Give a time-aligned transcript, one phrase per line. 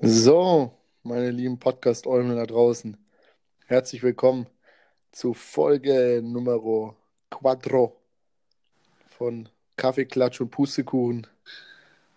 [0.00, 0.72] So,
[1.02, 2.96] meine lieben Podcast-Eumel da draußen,
[3.66, 4.46] herzlich willkommen
[5.10, 6.94] zu Folge Nummer
[7.30, 8.00] Quattro
[9.08, 11.26] von Kaffee, Klatsch und Pustekuchen.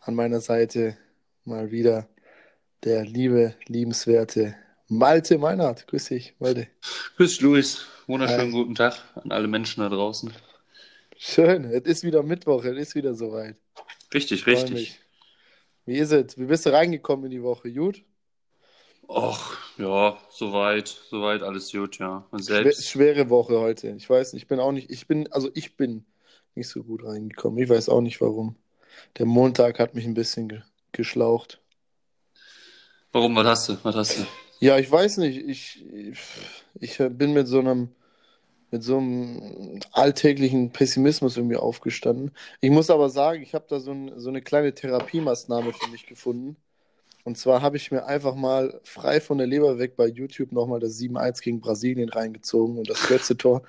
[0.01, 0.95] An meiner Seite
[1.43, 2.07] mal wieder
[2.83, 4.55] der liebe, liebenswerte
[4.88, 5.88] Malte Meinhardt.
[5.88, 6.67] Grüß dich, Malte.
[7.15, 7.96] Grüß Luis.
[8.08, 10.32] Wunderschönen guten Tag an alle Menschen da draußen.
[11.18, 13.57] Schön, es ist wieder Mittwoch, es ist wieder soweit.
[14.14, 15.02] Richtig, richtig.
[15.86, 16.38] Wie ist es?
[16.38, 17.70] Wie bist du reingekommen in die Woche?
[17.74, 18.06] Gut?
[19.10, 22.25] Ach, ja, soweit, soweit alles gut, ja.
[22.32, 22.88] Und selbst.
[22.88, 23.89] Schwere Woche heute.
[23.98, 26.06] Ich weiß nicht, ich bin auch nicht, ich bin, also ich bin
[26.56, 27.62] nicht so gut reingekommen.
[27.62, 28.56] Ich weiß auch nicht warum.
[29.18, 30.62] Der Montag hat mich ein bisschen ge
[30.93, 31.60] geschlaucht.
[33.12, 33.36] Warum?
[33.36, 33.78] Was hast du?
[33.84, 34.26] Was hast du?
[34.62, 35.38] Ja, ich weiß nicht.
[35.45, 36.20] Ich, ich,
[36.80, 37.89] ich bin mit so einem
[38.72, 42.32] mit so einem alltäglichen Pessimismus irgendwie aufgestanden.
[42.60, 46.06] Ich muss aber sagen, ich habe da so, ein, so eine kleine Therapiemaßnahme für mich
[46.06, 46.58] gefunden.
[47.24, 50.80] Und zwar habe ich mir einfach mal frei von der Leber weg bei YouTube nochmal
[50.80, 53.64] das 7-1 gegen Brasilien reingezogen und das Götze-Tor.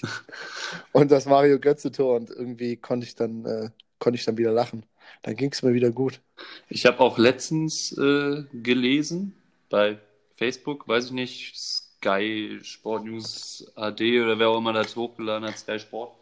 [0.92, 2.16] und das Mario Götze-Tor.
[2.16, 4.86] Und irgendwie konnte ich dann, äh, konnte ich dann wieder lachen.
[5.20, 6.22] Dann ging es mir wieder gut.
[6.70, 9.34] Ich habe auch letztens äh, gelesen
[9.68, 9.98] bei
[10.36, 15.58] Facebook, weiß ich nicht, Sky Sport News AD oder wer auch immer das hochgeladen hat,
[15.58, 16.12] Sky Sport,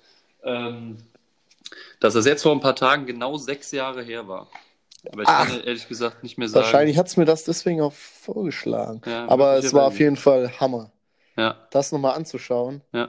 [0.45, 0.99] ähm,
[1.99, 4.49] dass das jetzt vor ein paar Tagen genau sechs Jahre her war.
[5.11, 6.65] Aber ich Ach, kann ehrlich gesagt nicht mehr sagen.
[6.65, 9.03] Wahrscheinlich hat es mir das deswegen auch vorgeschlagen.
[9.05, 10.93] Ja, Aber es war auf jeden Fall Hammer.
[11.37, 11.67] Ja.
[11.71, 12.83] Das nochmal anzuschauen.
[12.93, 13.09] Ja.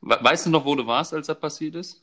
[0.00, 2.02] Weißt du noch, wo du warst, als das passiert ist?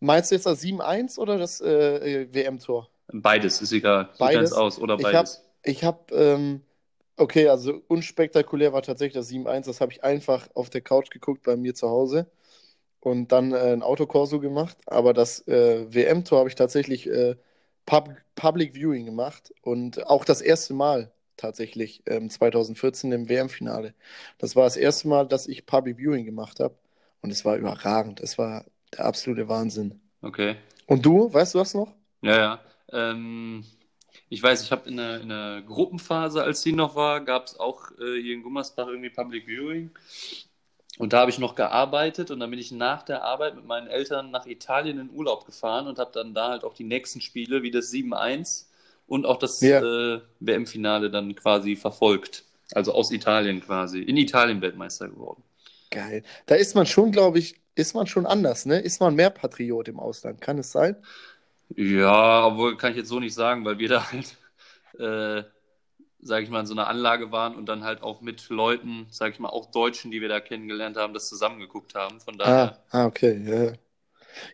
[0.00, 2.90] Meinst du jetzt das 7-1 oder das äh, WM-Tor?
[3.08, 4.10] Beides, ist egal.
[4.18, 4.52] Beides.
[4.52, 5.42] aus oder beides.
[5.62, 6.65] Ich habe, hab, ähm,
[7.16, 9.66] okay, also unspektakulär war tatsächlich das 7-1.
[9.66, 12.30] Das habe ich einfach auf der Couch geguckt bei mir zu Hause
[13.00, 14.76] und dann äh, ein Autokorso gemacht.
[14.86, 17.36] Aber das äh, WM-Tor habe ich tatsächlich äh,
[17.86, 23.94] Pub Public Viewing gemacht und auch das erste Mal tatsächlich ähm, 2014 im WM-Finale.
[24.38, 26.74] Das war das erste Mal, dass ich Public Viewing gemacht habe
[27.22, 28.20] und es war überragend.
[28.20, 30.00] Es war der absolute Wahnsinn.
[30.22, 30.56] Okay.
[30.86, 31.94] Und du, weißt du was noch?
[32.22, 32.60] Ja, ja.
[32.92, 33.64] Ähm,
[34.28, 37.90] ich weiß, ich habe in, in der, Gruppenphase, als die noch war, gab es auch
[37.92, 39.90] äh, hier in Gummersbach irgendwie Public Viewing.
[40.98, 43.86] Und da habe ich noch gearbeitet und dann bin ich nach der Arbeit mit meinen
[43.86, 47.62] Eltern nach Italien in Urlaub gefahren und habe dann da halt auch die nächsten Spiele
[47.62, 48.64] wie das 7-1
[49.06, 49.80] und auch das ja.
[49.80, 52.44] äh, WM-Finale dann quasi verfolgt.
[52.72, 54.00] Also aus Italien quasi.
[54.00, 55.42] In Italien Weltmeister geworden.
[55.90, 56.24] Geil.
[56.46, 58.80] Da ist man schon, glaube ich, ist man schon anders, ne?
[58.80, 60.40] Ist man mehr Patriot im Ausland?
[60.40, 60.96] Kann es sein?
[61.74, 64.36] Ja, obwohl kann ich jetzt so nicht sagen, weil wir da halt,
[64.98, 65.48] äh,
[66.20, 69.32] sage ich mal, in so einer Anlage waren und dann halt auch mit Leuten, sage
[69.32, 72.20] ich mal, auch Deutschen, die wir da kennengelernt haben, das zusammengeguckt haben.
[72.20, 72.78] Von daher.
[72.90, 73.40] Ah, ah okay.
[73.44, 73.72] Ja.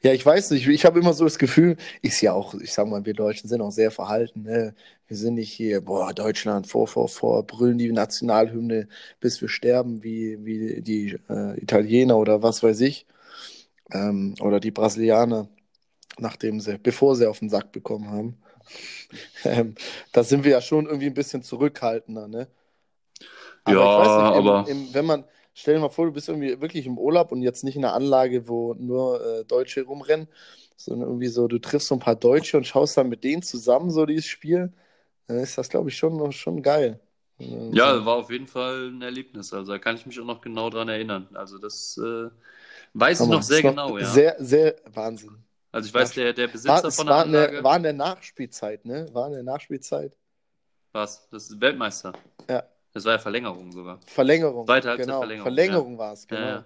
[0.02, 0.66] ja, ich weiß nicht.
[0.66, 3.60] Ich habe immer so das Gefühl, ist ja auch, ich sag mal, wir Deutschen sind
[3.60, 4.42] auch sehr verhalten.
[4.42, 4.74] Ne?
[5.06, 8.88] Wir sind nicht hier, boah, Deutschland, vor, vor, vor, brüllen die Nationalhymne,
[9.20, 13.06] bis wir sterben, wie, wie die äh, Italiener oder was weiß ich.
[13.92, 15.48] Ähm, oder die Brasilianer
[16.18, 18.38] nachdem sie, bevor sie auf den Sack bekommen haben.
[19.44, 19.74] ähm,
[20.12, 22.48] da sind wir ja schon irgendwie ein bisschen zurückhaltender, ne?
[23.64, 24.68] Aber ja, nicht, im, aber.
[24.68, 25.24] Im, wenn man,
[25.54, 27.94] stell dir mal vor, du bist irgendwie wirklich im Urlaub und jetzt nicht in einer
[27.94, 30.28] Anlage, wo nur äh, Deutsche rumrennen,
[30.76, 33.90] sondern irgendwie so, du triffst so ein paar Deutsche und schaust dann mit denen zusammen
[33.90, 34.72] so dieses Spiel,
[35.26, 37.00] dann ist das, glaube ich, schon, schon geil.
[37.38, 39.52] Ja, war auf jeden Fall ein Erlebnis.
[39.52, 41.28] Also da kann ich mich auch noch genau dran erinnern.
[41.34, 42.28] Also das äh,
[42.94, 43.30] weiß Hammer.
[43.30, 44.06] ich noch sehr genau, ja.
[44.06, 45.41] Sehr, sehr Wahnsinn.
[45.72, 47.53] Also ich weiß, der, der Besitzer war, von der war Anlage...
[47.55, 49.09] Eine, war in der Nachspielzeit, ne?
[49.12, 50.15] War in der Nachspielzeit.
[50.93, 51.27] Was?
[51.31, 52.12] Das ist Weltmeister?
[52.49, 52.62] Ja.
[52.93, 53.99] Das war ja Verlängerung sogar.
[54.06, 54.66] Verlängerung.
[54.66, 55.21] Zweite Halbzeit genau.
[55.21, 55.44] Verlängerung.
[55.44, 55.99] Verlängerung ja.
[55.99, 56.41] war es, genau.
[56.43, 56.65] Ja,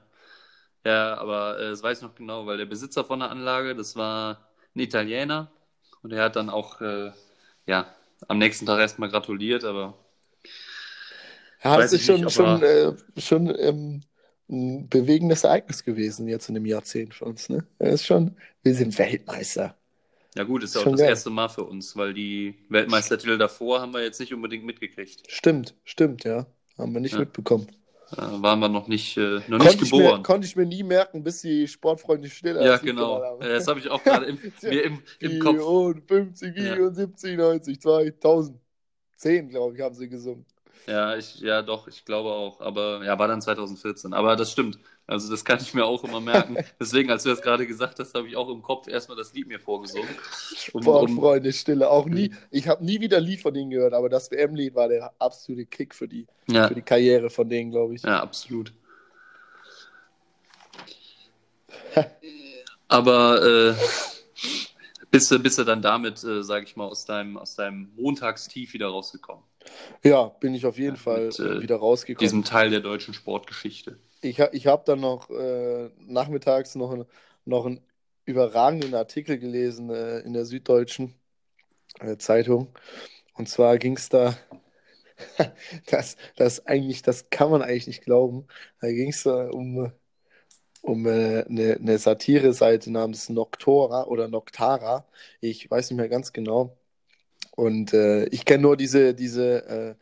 [0.85, 3.95] ja aber äh, das weiß ich noch genau, weil der Besitzer von der Anlage, das
[3.95, 5.53] war ein Italiener
[6.03, 7.13] und er hat dann auch, äh,
[7.67, 7.87] ja,
[8.27, 9.95] am nächsten Tag erstmal gratuliert, aber...
[11.63, 14.03] Ja, das ist schon, nicht, schon, äh, schon ähm,
[14.49, 17.49] ein bewegendes Ereignis gewesen jetzt in dem Jahrzehnt für uns.
[17.49, 17.67] Ne?
[17.79, 19.77] Das ist schon, wir sind Weltmeister.
[20.37, 21.09] Ja gut, ist ja auch das geil.
[21.09, 25.23] erste Mal für uns, weil die Weltmeistertitel davor haben wir jetzt nicht unbedingt mitgekriegt.
[25.29, 26.47] Stimmt, stimmt, ja.
[26.77, 27.21] Haben wir nicht ja.
[27.21, 27.69] mitbekommen.
[28.15, 30.19] Da waren wir noch nicht, äh, noch nicht geboren.
[30.19, 33.39] Mir, konnte ich mir nie merken, bis die Sportfreunde still Ja, genau.
[33.41, 36.03] Das habe ich auch gerade im, mir im, im Kopf.
[36.07, 37.37] 50, 74, ja.
[37.37, 38.61] 90, 2000.
[39.17, 40.45] 10, glaube ich, haben sie gesungen.
[40.87, 42.61] Ja, ich, ja, doch, ich glaube auch.
[42.61, 44.13] Aber ja, war dann 2014.
[44.13, 44.79] Aber das stimmt.
[45.09, 46.57] Also das kann ich mir auch immer merken.
[46.81, 49.49] Deswegen, als du das gerade gesagt hast, habe ich auch im Kopf erstmal das Lied
[49.49, 50.09] mir vorgesungen.
[50.73, 51.53] Um, Sportfreunde, um...
[51.53, 51.91] Stille.
[51.91, 54.89] Auch nie, ich habe nie wieder ein Lied von denen gehört, aber das WM-Lied war
[54.89, 56.69] der absolute Kick für die, ja.
[56.69, 58.03] für die Karriere von denen, glaube ich.
[58.03, 58.73] Ja, absolut.
[62.89, 63.75] aber äh,
[65.11, 68.73] bist, du, bist du dann damit, äh, sage ich mal, aus deinem, aus deinem Montagstief
[68.73, 69.43] wieder rausgekommen?
[70.05, 72.31] Ja, bin ich auf jeden Ja, Fall mit, äh, äh, wieder rausgekommen.
[72.31, 73.99] Diesem Teil der deutschen Sportgeschichte.
[74.23, 77.05] Ich, ich habe dann noch äh, nachmittags noch, ein,
[77.45, 77.81] noch einen
[78.25, 81.15] überragenden Artikel gelesen äh, in der Süddeutschen
[82.01, 82.69] äh, Zeitung.
[83.35, 84.37] Und zwar ging es da,
[85.87, 88.47] das, das eigentlich, das kann man eigentlich nicht glauben.
[88.81, 89.93] Da ging es da um,
[90.83, 95.07] um äh, eine, eine Satire-Seite namens Noctora oder Noctara.
[95.41, 96.77] Ich weiß nicht mehr ganz genau.
[97.57, 99.95] Und äh, ich kenne nur diese, diese äh,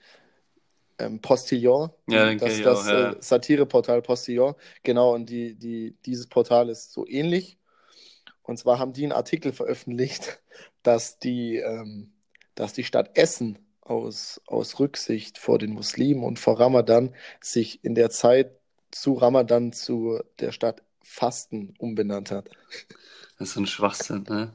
[0.98, 3.12] ähm, Postillon, Ja, das, das auch, ja.
[3.12, 4.54] äh, Satireportal Postillon.
[4.82, 7.58] Genau, und die, die, dieses Portal ist so ähnlich.
[8.42, 10.42] Und zwar haben die einen Artikel veröffentlicht,
[10.82, 12.12] dass die, ähm,
[12.54, 17.94] dass die Stadt Essen aus, aus Rücksicht vor den Muslimen und vor Ramadan sich in
[17.94, 18.50] der Zeit
[18.90, 22.50] zu Ramadan zu der Stadt Fasten umbenannt hat.
[23.38, 24.52] Das ist so ein Schwachsinn, ne?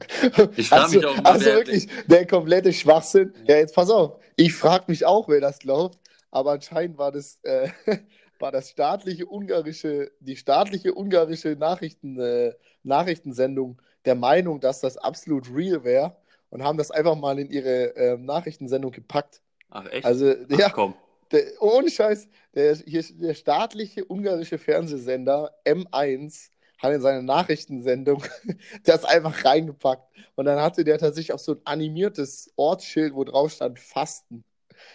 [0.56, 3.34] Ich frage Also, mich auch immer, also wirklich, der komplette Schwachsinn.
[3.46, 4.20] Ja, jetzt pass auf.
[4.36, 5.98] Ich frage mich auch, wer das glaubt,
[6.30, 7.68] aber anscheinend war das, äh,
[8.38, 15.54] war das staatliche ungarische, die staatliche ungarische Nachrichten, äh, Nachrichtensendung der Meinung, dass das absolut
[15.54, 16.16] real wäre
[16.48, 19.42] und haben das einfach mal in ihre äh, Nachrichtensendung gepackt.
[19.68, 20.04] Ach, echt?
[20.04, 20.94] Also, Ach, ja, komm.
[21.32, 26.50] der, ohne Scheiß, der, hier, der staatliche ungarische Fernsehsender M1
[26.80, 28.24] hat in seine Nachrichtensendung
[28.84, 30.04] das einfach reingepackt.
[30.34, 34.44] Und dann hatte der tatsächlich auch so ein animiertes Ortsschild, wo drauf stand Fasten.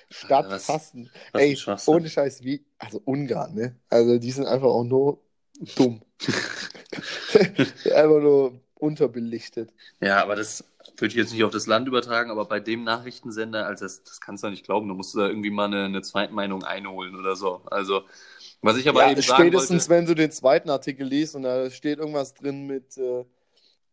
[0.09, 1.09] Stadt was- Fasten.
[1.31, 3.75] Was Ey, ohne Scheiß, wie, also Ungarn, ne?
[3.89, 5.21] Also die sind einfach auch nur
[5.75, 6.01] dumm.
[7.85, 9.71] einfach nur unterbelichtet.
[10.01, 10.63] Ja, aber das
[10.97, 14.21] würde ich jetzt nicht auf das Land übertragen, aber bei dem Nachrichtensender, also das, das
[14.21, 17.35] kannst du nicht glauben, da musst du da irgendwie mal eine, eine Zweitmeinung einholen oder
[17.35, 17.61] so.
[17.65, 18.03] Also,
[18.65, 21.43] was ich aber ja, eben sagen spätestens wollte, wenn du den zweiten Artikel liest und
[21.43, 23.25] da steht irgendwas drin mit äh,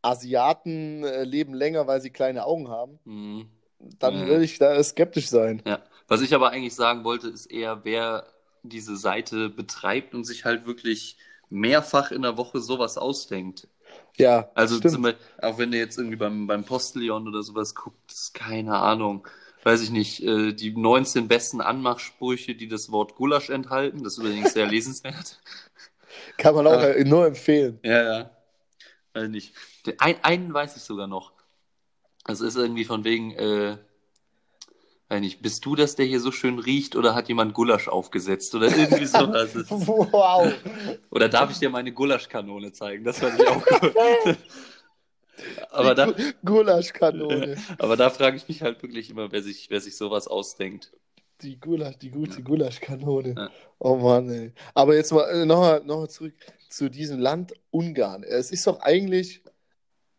[0.02, 3.48] Asiaten äh, leben länger, weil sie kleine Augen haben, Hm,
[3.78, 4.26] dann Ja.
[4.26, 5.62] würde ich da skeptisch sein.
[5.66, 8.26] ja, was ich aber eigentlich sagen wollte, ist eher, wer
[8.62, 11.16] diese Seite betreibt und sich halt wirklich
[11.50, 13.68] mehrfach in der Woche sowas ausdenkt.
[14.18, 14.92] Ja, Also stimmt.
[14.92, 19.26] zum Beispiel, auch wenn du jetzt irgendwie beim, beim Postillon oder sowas guckst, keine Ahnung,
[19.62, 24.18] weiß ich nicht, äh, die 19 besten Anmachsprüche, die das Wort Gulasch enthalten, das ist
[24.18, 25.40] übrigens sehr lesenswert.
[26.36, 27.78] Kann man auch äh, nur empfehlen.
[27.82, 28.30] Ja, ja.
[29.14, 29.54] Weiß nicht.
[29.86, 31.32] Den, ein, einen weiß ich sogar noch.
[32.24, 33.76] Das ist irgendwie von wegen, äh,
[35.08, 38.54] weiß nicht, bist du das, der hier so schön riecht oder hat jemand Gulasch aufgesetzt
[38.54, 39.54] oder irgendwie sowas.
[39.68, 40.52] Wow.
[41.10, 43.04] Oder darf ich dir meine Gulaschkanone zeigen?
[43.04, 44.36] Das fand ich auch gut.
[45.70, 47.56] Aber da, Gulaschkanone.
[47.78, 50.92] aber da frage ich mich halt wirklich immer, wer sich, wer sich sowas ausdenkt.
[51.42, 53.34] Die Gulasch, die gute Gulaschkanone.
[53.36, 53.50] Ja.
[53.78, 54.52] Oh Mann, ey.
[54.74, 56.34] Aber jetzt mal äh, nochmal noch mal zurück
[56.68, 58.22] zu diesem Land Ungarn.
[58.22, 59.42] Es ist doch eigentlich,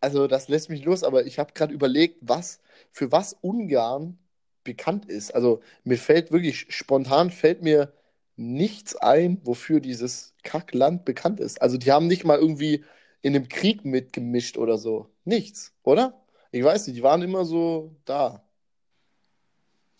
[0.01, 2.59] also das lässt mich los, aber ich habe gerade überlegt, was,
[2.91, 4.17] für was Ungarn
[4.63, 5.33] bekannt ist.
[5.33, 7.93] Also mir fällt wirklich, spontan fällt mir
[8.35, 11.61] nichts ein, wofür dieses Kackland bekannt ist.
[11.61, 12.83] Also die haben nicht mal irgendwie
[13.23, 15.09] in einem Krieg mitgemischt oder so.
[15.25, 16.21] Nichts, oder?
[16.51, 18.43] Ich weiß nicht, die waren immer so da.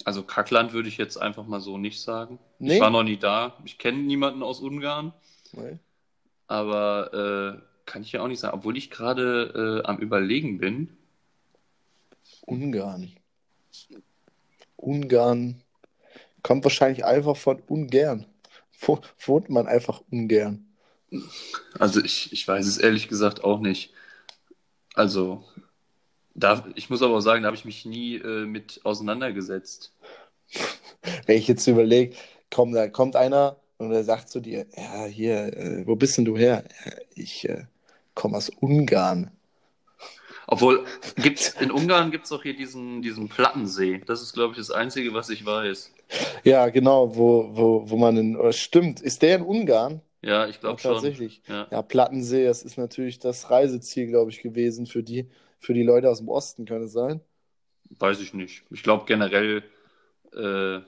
[0.05, 2.37] Also Kackland würde ich jetzt einfach mal so nicht sagen.
[2.59, 2.75] Nee?
[2.75, 3.57] Ich war noch nie da.
[3.63, 5.13] Ich kenne niemanden aus Ungarn.
[5.53, 5.79] Nee.
[6.47, 8.57] Aber äh, kann ich ja auch nicht sagen.
[8.57, 10.89] Obwohl ich gerade äh, am Überlegen bin.
[12.45, 13.13] Ungarn.
[14.75, 15.61] Ungarn
[16.41, 18.25] kommt wahrscheinlich einfach von ungern.
[18.81, 20.72] Wo, wohnt man einfach ungern?
[21.79, 23.93] Also ich, ich weiß es ehrlich gesagt auch nicht.
[24.95, 25.43] Also,
[26.35, 29.91] da, ich muss aber auch sagen, da habe ich mich nie äh, mit auseinandergesetzt.
[31.25, 32.15] Wenn ich jetzt überlege,
[32.49, 36.25] komm, da kommt einer und er sagt zu dir, ja, hier, äh, wo bist denn
[36.25, 36.63] du her?
[36.85, 37.65] Ja, ich äh,
[38.13, 39.31] komme aus Ungarn.
[40.45, 44.01] Obwohl, gibt's, in Ungarn gibt es auch hier diesen, diesen Plattensee.
[44.05, 45.91] Das ist, glaube ich, das Einzige, was ich weiß.
[46.43, 50.01] Ja, genau, wo, wo, wo man in, oh, stimmt, ist der in Ungarn?
[50.23, 50.93] Ja, ich glaube Ja, schon.
[50.93, 51.41] tatsächlich.
[51.47, 51.67] Ja.
[51.69, 56.09] Ja, Plattensee, das ist natürlich das Reiseziel, glaube ich, gewesen für die, für die Leute
[56.09, 57.19] aus dem Osten, kann es sein?
[57.99, 58.63] Weiß ich nicht.
[58.71, 59.63] Ich glaube generell
[60.31, 60.81] äh,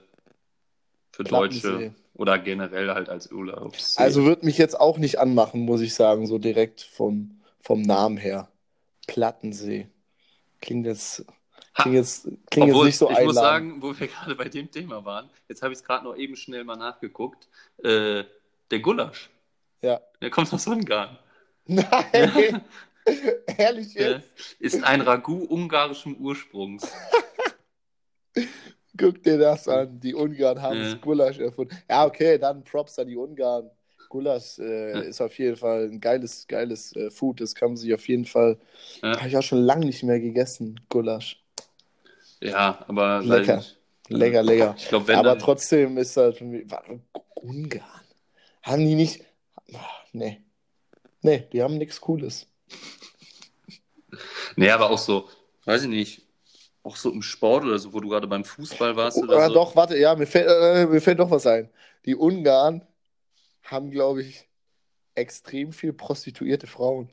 [1.11, 3.97] für Deutsche oder generell halt als Urlaubs.
[3.97, 8.17] Also wird mich jetzt auch nicht anmachen, muss ich sagen, so direkt vom, vom Namen
[8.17, 8.49] her.
[9.07, 9.87] Plattensee.
[10.61, 11.25] Klingt jetzt,
[11.75, 14.71] klingt jetzt, klingt jetzt Obwohl, nicht so ich muss sagen, wo wir gerade bei dem
[14.71, 17.49] Thema waren, jetzt habe ich es gerade noch eben schnell mal nachgeguckt.
[17.83, 18.23] Äh,
[18.75, 19.29] der Gulasch,
[19.81, 20.01] Ja.
[20.21, 21.17] der kommt aus Ungarn.
[21.65, 22.61] Nein!
[23.57, 24.29] Ehrlich jetzt?
[24.59, 26.83] ist ein Ragout ungarischen Ursprungs.
[28.97, 29.99] Guck dir das an.
[29.99, 30.83] Die Ungarn haben Ja.
[30.91, 31.77] das Gulasch erfunden.
[31.89, 33.69] Ja, okay, dann Props an die Ungarn.
[34.09, 34.99] Gulasch äh, Ja.
[35.01, 37.39] ist auf jeden Fall ein geiles, geiles äh, Food.
[37.41, 38.57] Das kann man sich auf jeden Fall.
[39.01, 39.17] Ja.
[39.17, 41.41] Habe ich auch schon lange nicht mehr gegessen, Gulasch.
[42.41, 43.63] Ja, aber Lecker.
[44.09, 44.75] Lecker, lecker.
[44.77, 48.01] Ich glaube, wenn Aber dann, trotzdem ist halt Ungarn.
[48.65, 49.23] Haben die nicht.
[49.75, 50.41] Ach, nee.
[51.21, 52.47] Nee, die haben nichts Cooles.
[54.55, 55.29] Nee, aber auch so,
[55.65, 56.21] weiß ich nicht,
[56.81, 59.47] auch so im Sport oder so, wo du gerade beim Fußball warst Oh, oder äh,
[59.47, 59.53] so.
[59.53, 61.69] Doch, warte, ja, mir fällt, äh, mir fällt doch was ein.
[62.05, 62.83] Die Ungarn
[63.63, 64.47] haben, glaube ich,
[65.13, 67.11] extrem viel prostituierte Frauen.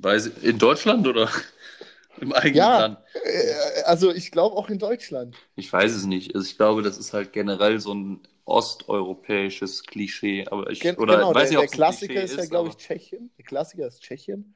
[0.00, 1.28] Weiß ich, in Deutschland oder
[2.20, 2.78] im eigenen Ja.
[2.78, 2.98] Land?
[3.24, 5.36] Äh, also ich glaube auch in Deutschland.
[5.56, 6.34] Ich weiß es nicht.
[6.36, 10.46] Also ich glaube, das ist halt generell so ein osteuropäisches Klischee.
[10.50, 12.76] Aber ich, Gen oder genau, weiß der, nicht, der Klassiker Klischee ist ja, glaube ich,
[12.76, 13.30] Tschechien.
[13.36, 14.54] Der Klassiker ist Tschechien.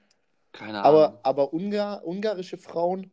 [0.53, 1.21] Keine Aber, Ahnung.
[1.23, 3.11] aber Ungar, ungarische Frauen,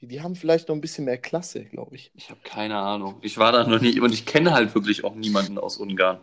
[0.00, 2.10] die, die haben vielleicht noch ein bisschen mehr Klasse, glaube ich.
[2.14, 3.16] Ich habe keine Ahnung.
[3.22, 6.20] Ich war da noch nie und ich kenne halt wirklich auch niemanden aus Ungarn.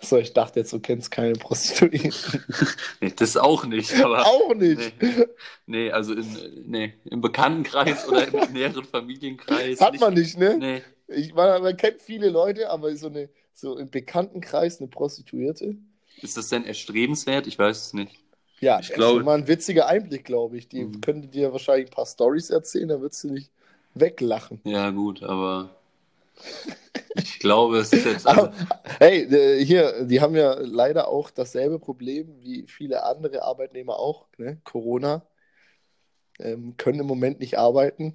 [0.00, 2.12] So, ich dachte jetzt, du kennst keine Prostituierten.
[3.00, 3.92] Nee, das auch nicht.
[4.02, 4.94] Aber Auch nicht.
[5.02, 5.26] Nee,
[5.66, 9.80] nee also in, nee, im Bekanntenkreis oder im näheren Familienkreis.
[9.80, 10.56] Hat man nicht, ne?
[10.58, 10.82] Nee.
[11.08, 15.76] Ich, man, man kennt viele Leute, aber so, eine, so im Bekanntenkreis eine Prostituierte.
[16.22, 17.46] Ist das denn erstrebenswert?
[17.46, 18.16] Ich weiß es nicht.
[18.60, 20.68] Ja, Ich das glaube- ist mal ein witziger Einblick, glaube ich.
[20.68, 21.00] Die Mhm.
[21.00, 23.50] könnte dir wahrscheinlich ein paar Stories erzählen, da würdest du nicht
[23.94, 24.60] weglachen.
[24.64, 25.70] Ja, gut, aber
[27.14, 28.26] ich glaube, es ist jetzt.
[28.26, 28.52] Also, Aber,
[28.98, 34.26] hey, äh, hier, die haben ja leider auch dasselbe Problem wie viele andere Arbeitnehmer auch,
[34.38, 34.58] ne?
[34.64, 35.22] Corona.
[36.38, 38.14] Ähm, können im Moment nicht arbeiten,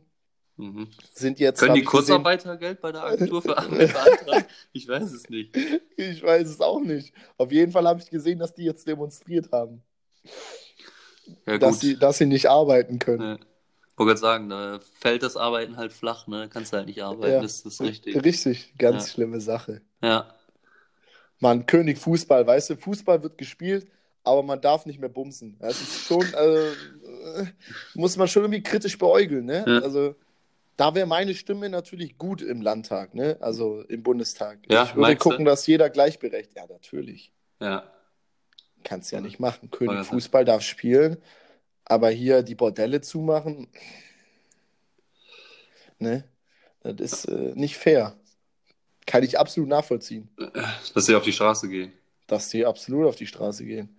[0.62, 0.88] mhm.
[1.13, 1.60] sind jetzt.
[1.60, 4.46] Können die ich gesehen- Kurzarbeitergeld bei der Agentur beantragen?
[4.74, 5.56] Ich weiß es nicht.
[5.98, 7.13] Ich weiß es auch nicht.
[7.38, 9.84] Auf jeden Fall habe ich gesehen, dass die jetzt demonstriert haben,
[11.46, 11.80] Ja, dass gut.
[11.82, 13.22] sie, dass sie nicht arbeiten können.
[13.22, 13.38] Ja.
[13.98, 16.50] Wollte gerade sagen, da fällt das Arbeiten halt flach, ne?
[16.51, 17.41] Kannst halt nicht arbeiten, Ja.
[17.41, 18.24] das ist richtig.
[18.24, 19.13] Richtig, ganz Ja.
[19.13, 19.82] schlimme Sache.
[20.01, 20.34] Ja,
[21.39, 23.88] Mann, König Fußball, weißt du, Fußball wird gespielt,
[24.24, 25.58] aber man darf nicht mehr bumsen.
[25.60, 27.46] Das ist schon, äh, äh,
[27.94, 29.63] muss man schon irgendwie kritisch beäugeln, ne?
[29.68, 29.80] Ja.
[29.80, 30.15] Also,
[30.78, 33.38] da wäre meine Stimme natürlich gut im Landtag, ne?
[33.42, 34.60] Also im Bundestag.
[34.70, 35.30] Ja, ich würde meinst du?
[35.30, 36.58] gucken, dass jeder gleichberechtigt.
[36.58, 37.32] Ja, natürlich.
[37.60, 37.84] ja.
[38.84, 39.70] Kannst ja nicht machen.
[39.70, 40.04] König Ja.
[40.04, 41.18] Fußball darf spielen,
[41.86, 43.68] aber hier die Bordelle zumachen,
[46.00, 46.24] ne?
[46.84, 48.16] Das ist äh, nicht fair.
[49.06, 50.30] Kann ich absolut nachvollziehen,
[50.96, 51.92] Dass sie auf die Straße gehen.
[52.28, 53.96] dass die absolut auf die Straße gehen.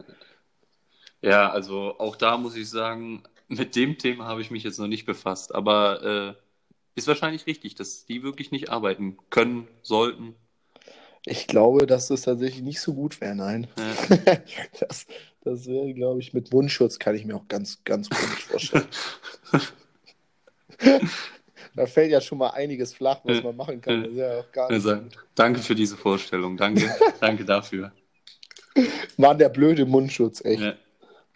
[1.21, 4.89] Ja, also auch da muss ich sagen, mit dem Thema habe ich mich jetzt noch
[4.89, 6.42] nicht befasst, aber äh,
[6.95, 10.35] ist wahrscheinlich richtig, dass die wirklich nicht arbeiten können, sollten.
[11.25, 13.69] Ich glaube, dass das tatsächlich nicht so gut wäre, nein.
[13.79, 14.39] Ja.
[14.81, 15.07] Das,
[15.45, 18.87] das wäre, glaube ich, mit Mundschutz kann ich mir auch ganz, ganz komisch vorstellen.
[21.75, 23.43] da fällt ja schon mal einiges flach, was Ja.
[23.45, 24.03] man machen kann.
[24.03, 24.13] Das
[24.71, 25.03] ist ja
[25.35, 26.89] danke für diese Vorstellung, danke,
[27.21, 27.93] danke dafür.
[29.17, 30.77] Mann, der blöde Mundschutz, echt.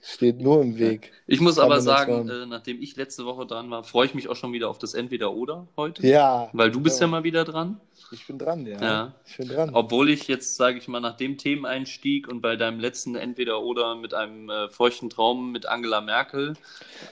[0.08, 1.10] Steht nur im Weg.
[1.26, 4.36] Ich muss aber sagen, äh, nachdem ich letzte Woche dran war, freue ich mich auch
[4.36, 6.06] schon wieder auf das Entweder-Oder heute.
[6.06, 6.48] Ja.
[6.52, 7.10] Weil du bist ja Ja.
[7.10, 7.80] mal wieder dran.
[8.12, 8.80] Ich bin dran, ja.
[8.80, 9.14] Ja.
[9.26, 9.70] Ich bin dran.
[9.72, 14.14] Obwohl ich jetzt, sage ich mal, nach dem Themeneinstieg und bei deinem letzten Entweder-Oder mit
[14.14, 16.54] einem äh, feuchten Traum mit Angela Merkel,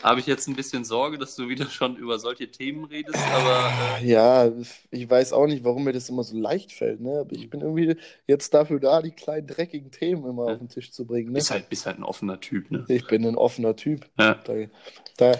[0.02, 3.18] habe ich jetzt ein bisschen Sorge, dass du wieder schon über solche Themen redest.
[3.34, 3.70] Aber
[4.00, 4.52] äh, Ja,
[4.90, 7.20] ich weiß auch nicht, warum mir das immer so leicht fällt, ne?
[7.20, 7.96] Aber ich bin irgendwie
[8.26, 10.52] jetzt dafür da, die kleinen dreckigen Themen immer Ja.
[10.52, 11.34] auf den Tisch zu bringen, ne?
[11.34, 12.84] bist, halt, bist halt ein offener Typ, ne?
[12.88, 14.06] Ich bin ein offener Typ.
[14.18, 14.54] Ja, Da,
[15.16, 15.32] da,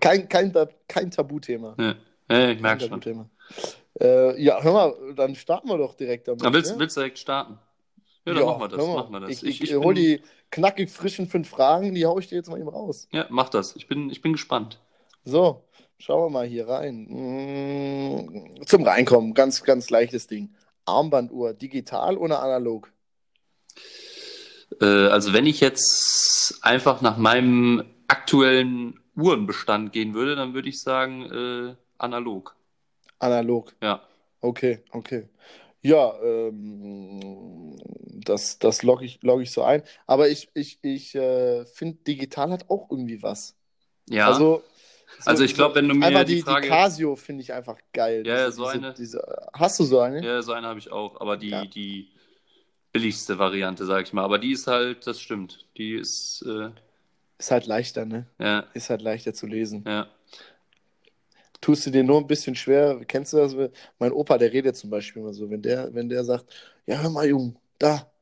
[0.00, 0.52] kein, kein,
[0.88, 1.76] kein Tabuthema.
[1.78, 2.50] ja.
[2.50, 2.90] ich merke schon.
[2.90, 3.28] Tabuthema.
[4.00, 6.42] Äh, ja, hör mal, dann starten wir doch direkt damit.
[6.44, 6.78] Aber willst, ne?
[6.80, 7.58] willst du direkt starten?
[8.26, 8.86] Ja, dann machen wir das.
[8.86, 9.30] Machen wir das.
[9.30, 12.36] Ich, ich, Ich- ich hol bin- die knackig frischen fünf Fragen, die hau ich dir
[12.36, 13.06] jetzt mal eben raus.
[13.12, 13.76] Ja, mach das.
[13.76, 14.80] Ich bin, ich bin gespannt.
[15.24, 15.62] So,
[15.98, 17.06] schauen wir mal hier rein.
[17.08, 20.54] Mm, Zum Reinkommen, ganz, ganz leichtes Ding.
[20.86, 22.90] Armbanduhr, digital oder analog?
[24.80, 30.80] Äh, also wenn ich jetzt einfach nach meinem aktuellen Uhrenbestand gehen würde, dann würde ich
[30.80, 32.54] sagen äh, analog.
[33.18, 33.74] Analog.
[33.82, 34.02] Ja.
[34.40, 35.28] Okay, okay.
[35.82, 37.76] Ja, ähm,
[38.24, 39.82] das, das logge ich, log ich so ein.
[40.06, 43.54] Aber ich, ich, ich äh, finde, digital hat auch irgendwie was.
[44.08, 44.28] Ja.
[44.28, 44.62] Also,
[45.18, 47.52] so- Also ich glaub, wenn du mir einfach die die, Frage- die Casio finde ich
[47.52, 48.26] einfach geil.
[48.26, 48.94] Ja, ja, so diese, eine.
[48.94, 50.24] Diese, hast du so eine?
[50.24, 51.20] ja, so eine habe ich auch.
[51.20, 51.64] Aber die, Ja.
[51.66, 52.08] die
[52.92, 54.24] billigste Variante, sag ich mal.
[54.24, 55.66] Aber die ist halt, das stimmt.
[55.76, 56.70] Die ist, äh,
[57.38, 58.26] Ist halt leichter, ne?
[58.38, 59.84] ja, Ist halt leichter zu lesen.
[59.86, 60.06] ja.
[61.64, 63.54] Tust du dir nur ein bisschen schwer, kennst du das?
[63.98, 66.44] Mein Opa, der redet zum Beispiel immer so, wenn der, wenn der sagt,
[66.84, 68.12] ja, hör mal, Junge, da,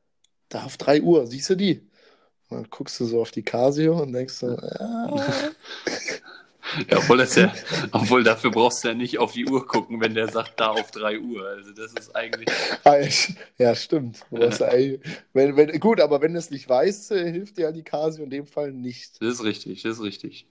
[0.49, 1.81] da auf 3 Uhr, siehst du die?
[2.49, 5.09] Und dann guckst du so auf die Casio und denkst so, ja,
[6.89, 7.53] Ja, obwohl, das ja,
[7.91, 10.91] obwohl dafür brauchst du ja nicht auf die Uhr gucken, wenn der sagt, da auf
[10.91, 11.45] 3 Uhr.
[11.47, 12.47] Also das ist eigentlich.
[12.83, 12.97] Ah,
[13.57, 14.25] Ja, stimmt.
[14.31, 14.49] Ja
[15.33, 18.29] wenn, wenn, gut, aber wenn du es nicht weißt, äh, hilft dir die Casio in
[18.29, 19.21] dem Fall nicht.
[19.21, 20.47] Das ist richtig, das ist richtig.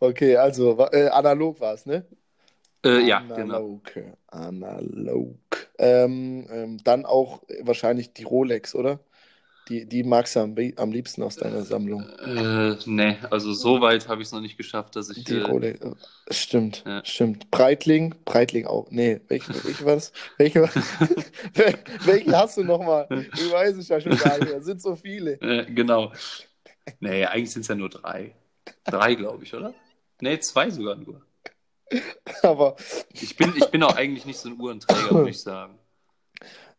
[0.00, 2.04] Okay, also äh, analog war es, ne?
[2.84, 3.34] Äh, ja, genau.
[3.34, 3.92] analog.
[4.28, 5.36] Analog.
[5.78, 9.00] Ähm, ähm, dann auch wahrscheinlich die Rolex, oder?
[9.68, 12.02] Die, die magst du am, am liebsten aus deiner Sammlung.
[12.24, 15.24] Äh, nee, also so weit habe ich es noch nicht geschafft, dass ich.
[15.24, 15.80] Die Äh, Rolex.
[15.84, 15.90] äh,
[16.30, 17.04] Stimmt, Ja.
[17.04, 17.50] stimmt.
[17.50, 18.88] Breitling, Breitling auch.
[18.90, 20.12] Nee, welche, welche war das?
[20.36, 20.68] Welche, war-
[21.54, 23.08] Wel- welche hast du nochmal?
[23.34, 24.48] Ich weiß es ja schon gar nicht.
[24.48, 24.58] mehr.
[24.58, 25.32] Es sind so viele.
[25.40, 26.12] äh, genau.
[27.00, 28.34] Nee, eigentlich sind es ja nur drei.
[28.84, 29.74] Drei, glaube ich, oder?
[30.20, 31.22] Nee, zwei sogar nur.
[32.42, 32.76] Aber
[33.12, 35.78] Ich bin, ich bin auch eigentlich nicht so ein Uhrenträger, würde ich sagen.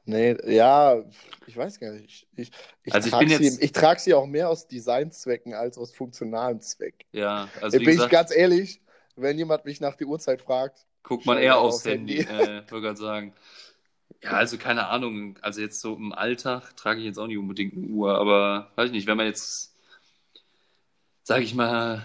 [0.05, 1.03] nee, ja,
[1.45, 2.05] ich weiß gar nicht.
[2.05, 2.51] Ich, ich,
[2.83, 6.61] ich Also ich trage sie, ich trag sie auch mehr aus Designzwecken als aus funktionalen
[6.61, 7.05] Zweck.
[7.11, 8.81] Ja, also bin ich gesagt, ganz ehrlich,
[9.15, 12.43] wenn jemand mich nach der Uhrzeit fragt, guckt man eher aufs Handy, Handy.
[12.43, 13.33] äh, würde gerade sagen.
[14.23, 15.37] Ja, also keine Ahnung.
[15.41, 18.87] Also jetzt so im Alltag trage ich jetzt auch nicht unbedingt eine Uhr, aber weiß
[18.87, 19.75] ich nicht, wenn man jetzt,
[21.27, 22.03] sage ich mal,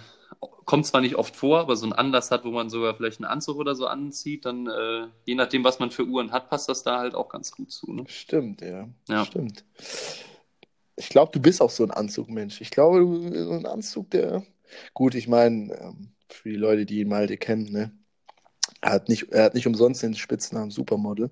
[0.65, 3.31] kommt zwar nicht oft vor, aber so einen Anlass hat, wo man sogar vielleicht einen
[3.31, 6.83] Anzug oder so anzieht, dann äh, je nachdem, was man für Uhren hat, passt das
[6.83, 7.93] da halt auch ganz gut zu.
[7.93, 8.03] Ne?
[8.09, 8.89] stimmt, ja.
[9.09, 9.25] Ja.
[9.25, 9.65] Stimmt.
[10.97, 12.61] Ich glaube, du bist auch so ein Anzugmensch.
[12.61, 14.43] Ich glaube, du so ein Anzug, der.
[14.93, 17.93] Gut, ich meine, ähm, für die Leute, die ihn mal kennen, ne?
[18.81, 21.31] Er hat nicht, er hat nicht umsonst den Spitznamen Supermodel.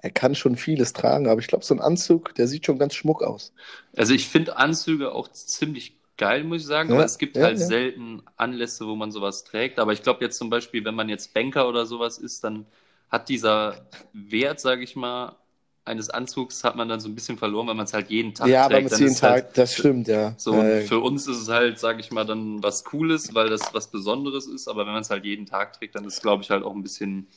[0.00, 2.94] Er kann schon vieles tragen, aber ich glaube, so ein Anzug, der sieht schon ganz
[2.94, 3.54] schmuck aus.
[3.96, 7.42] Also ich finde Anzüge auch ziemlich geil, muss ich sagen, Ja, aber es gibt ja,
[7.42, 7.66] halt ja.
[7.68, 9.78] selten Anlässe, wo man sowas trägt.
[9.78, 12.66] Aber ich glaube jetzt zum Beispiel, wenn man jetzt Banker oder sowas ist, dann
[13.10, 15.36] hat dieser Wert, sage ich mal,
[15.84, 18.50] eines Anzugs hat man dann so ein bisschen verloren, weil man es halt jeden Tag
[18.50, 18.80] ja, aber trägt.
[18.80, 20.36] mit Dann jeden halt Tag, das stimmt, ja.
[20.36, 23.72] so, Äh, für uns ist es halt, sage ich mal, dann was Cooles, weil das
[23.74, 24.68] was Besonderes ist.
[24.68, 26.74] Aber wenn man es halt jeden Tag trägt, dann ist es, glaube ich, halt auch
[26.74, 27.28] ein bisschen,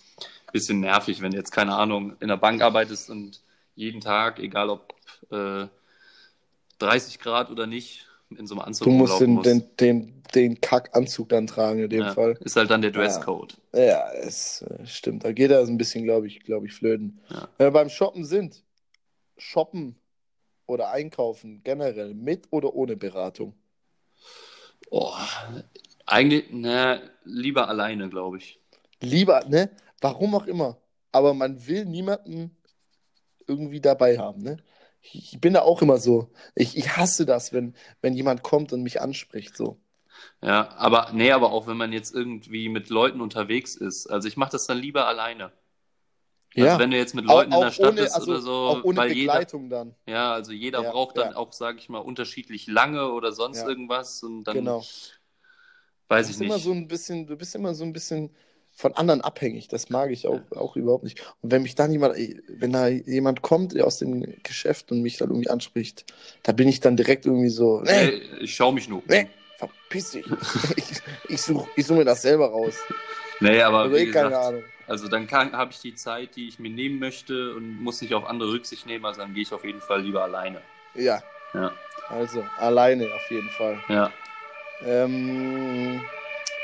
[0.52, 3.42] bisschen nervig, wenn du jetzt, keine Ahnung, in der Bank arbeitest und
[3.76, 4.94] jeden Tag, egal ob
[5.32, 5.68] äh,
[6.80, 8.08] 30 Grad oder nicht,
[8.38, 12.02] in so einem Anzug du musst den, den, den, den Kackanzug dann tragen, in dem
[12.02, 12.38] Ja, Fall.
[12.42, 13.58] Ist halt dann der Dresscode.
[13.74, 15.24] Ja, es äh, stimmt.
[15.24, 17.20] Da geht er so ein bisschen, glaube ich, glaube ich, flöten.
[17.30, 17.50] Ja.
[17.58, 18.64] Wenn wir beim Shoppen sind,
[19.38, 19.96] shoppen
[20.68, 23.54] oder einkaufen generell mit oder ohne Beratung?
[24.92, 25.14] Oh,
[26.06, 28.60] eigentlich, na, lieber alleine, glaube ich.
[29.02, 29.70] Lieber, ne?
[30.02, 30.78] Warum auch immer.
[31.12, 32.56] Aber man will niemanden
[33.48, 34.58] irgendwie dabei haben, ne?
[35.02, 36.32] Ich bin da auch immer so.
[36.56, 39.78] Ich, ich hasse das, wenn, wenn jemand kommt und mich anspricht, so.
[40.42, 44.08] Ja, aber nee, aber auch wenn man jetzt irgendwie mit Leuten unterwegs ist.
[44.08, 45.52] Also ich mache das dann lieber alleine.
[46.58, 48.84] Also wenn du jetzt mit Leuten in der Stadt ohne, bist also oder so, auch
[48.84, 49.96] ohne weil jeder, Begleitung dann.
[50.08, 51.36] ja, also jeder Ja, braucht dann ja.
[51.36, 53.68] auch, sage ich mal, unterschiedlich lange oder sonst Ja.
[53.68, 54.82] irgendwas und dann Genau.
[56.10, 56.60] weiß Du ich bist immer nicht.
[56.60, 58.36] so ein bisschen, du bist immer so ein bisschen
[58.80, 59.68] von anderen abhängig.
[59.68, 61.20] Das mag ich auch, auch überhaupt nicht.
[61.42, 62.16] Und wenn mich dann jemand,
[62.48, 66.06] wenn da jemand kommt aus dem Geschäft und mich dann irgendwie anspricht,
[66.44, 69.04] da bin ich dann direkt irgendwie so, nee, ich schaue mich nur.
[69.08, 70.26] nee, verpiss dich.
[70.78, 70.86] ich
[71.28, 72.76] ich suche ich such mir das selber raus.
[73.42, 74.64] Nee, aber Also wie eh keine gesagt, Ahnung.
[74.88, 78.24] also dann habe ich die Zeit, die ich mir nehmen möchte und muss nicht auf
[78.26, 80.62] andere Rücksicht nehmen, also dann gehe ich auf jeden Fall lieber alleine.
[80.96, 81.22] Ja,
[81.54, 81.72] Ja,
[82.08, 83.78] also alleine auf jeden Fall.
[83.90, 84.10] ja.
[84.86, 86.02] Ähm,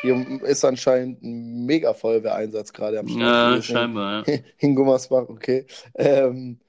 [0.05, 3.55] hier ist anscheinend ein mega Feuerwehreinsatz gerade am Start.
[3.55, 4.37] Ja, scheinbar, ja.
[4.59, 5.65] In Gummersbach, okay.
[5.95, 6.59] Ähm,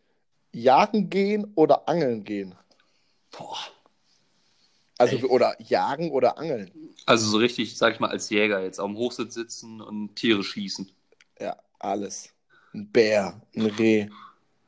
[0.53, 2.55] jagen gehen oder angeln gehen?
[3.31, 3.59] Boah.
[4.99, 5.25] Also, Ey.
[5.25, 6.71] oder jagen oder angeln?
[7.05, 10.43] Also so richtig, sag ich mal, als Jäger jetzt auf dem Hochsitz sitzen und Tiere
[10.43, 10.91] schießen.
[11.39, 12.31] Ja, alles.
[12.73, 14.09] Ein Bär, ein Reh,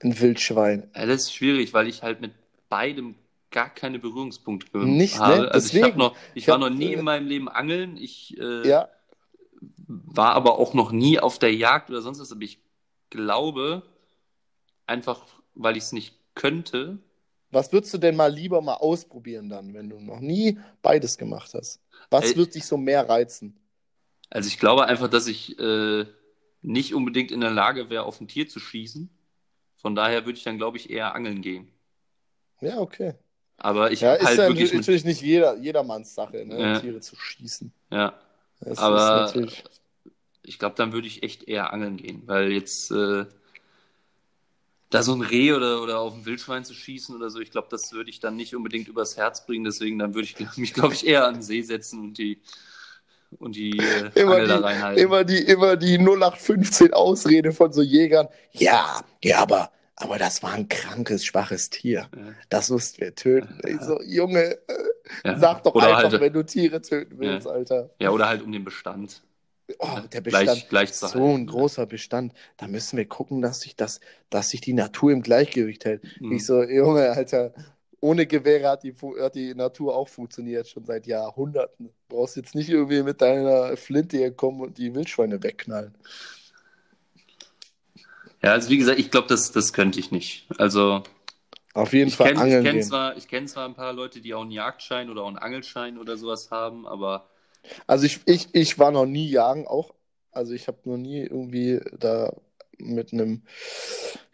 [0.02, 0.90] ein Wildschwein.
[0.94, 2.32] Ja, das ist schwierig, weil ich halt mit
[2.68, 3.14] beidem
[3.50, 5.20] gar keine Berührungspunkte Nicht, ne?
[5.20, 5.52] habe.
[5.52, 7.96] Also ich, noch, ich, Ich war noch nie äh, in meinem Leben angeln.
[7.96, 8.88] Ich äh, Ja,
[9.86, 12.32] war aber auch noch nie auf der Jagd oder sonst was.
[12.32, 12.58] Aber ich
[13.10, 13.82] glaube,
[14.86, 16.98] einfach weil ich es nicht könnte,
[17.50, 21.54] was würdest du denn mal lieber mal ausprobieren dann, wenn du noch nie beides gemacht
[21.54, 21.80] hast?
[22.10, 22.36] Was Ey.
[22.36, 23.58] wird dich so mehr reizen?
[24.30, 26.06] Also ich glaube einfach, dass ich äh,
[26.62, 29.08] nicht unbedingt in der Lage wäre, auf ein Tier zu schießen.
[29.76, 31.72] Von daher würde ich dann, glaube ich, eher angeln gehen.
[32.60, 33.14] Ja, okay.
[33.58, 36.58] Aber ich Ja, ist halt ja wirklich mit, natürlich nicht jeder, jedermanns Sache, ne?
[36.60, 36.80] Ja.
[36.80, 37.72] Tiere zu schießen.
[37.90, 38.14] ja,
[38.60, 39.64] Das Aber- natürlich.
[40.44, 43.24] ich glaube, dann würde ich echt eher angeln gehen, weil jetzt äh,
[44.90, 47.68] da so ein Reh oder, oder auf ein Wildschwein zu schießen oder so, ich glaube,
[47.70, 49.64] das würde ich dann nicht unbedingt übers Herz bringen.
[49.64, 52.40] Deswegen dann würde ich mich, glaube ich, eher an den See setzen und die
[53.38, 55.02] und die äh, Immer Angel da die, reinhalten.
[55.04, 58.28] immer die, immer die 0815 Ausrede von so Jägern.
[58.52, 62.08] Ja, ja, aber, aber das war ein krankes, schwaches Tier.
[62.16, 62.34] Ja.
[62.48, 63.60] Das mussten wir töten.
[63.66, 64.58] Ich so, Junge,
[65.24, 65.38] Ja.
[65.38, 67.90] Sag doch oder einfach, halt, wenn du Tiere töten willst, Alter.
[68.00, 69.22] ja, oder halt um den Bestand
[69.78, 70.68] Oh, der gleich, Bestand.
[70.70, 72.32] gleich zu So ein großer Bestand.
[72.56, 76.02] Da müssen wir gucken, dass sich das, dass sich die Natur im Gleichgewicht hält.
[76.20, 76.32] Mhm.
[76.32, 77.52] Ich so, Junge, Alter,
[78.00, 81.86] ohne Gewehre hat die, hat die Natur auch funktioniert, schon seit Jahrhunderten.
[82.08, 85.94] Du brauchst jetzt nicht irgendwie mit deiner Flinte hier kommen und die Wildschweine wegknallen.
[88.42, 90.46] Ja, also wie gesagt, ich glaube, das, das könnte ich nicht.
[90.58, 91.02] Also
[91.72, 92.82] Auf jeden ich Fall kenne angeln kenn gehen.
[92.82, 95.98] zwar, ich kenn zwar ein paar Leute, die auch einen Jagdschein oder auch einen Angelschein
[95.98, 97.28] oder sowas haben, aber
[97.86, 99.94] Also ich, ich, ich war noch nie jagen auch.
[100.32, 102.32] Also ich habe noch nie irgendwie da
[102.78, 103.42] mit einem,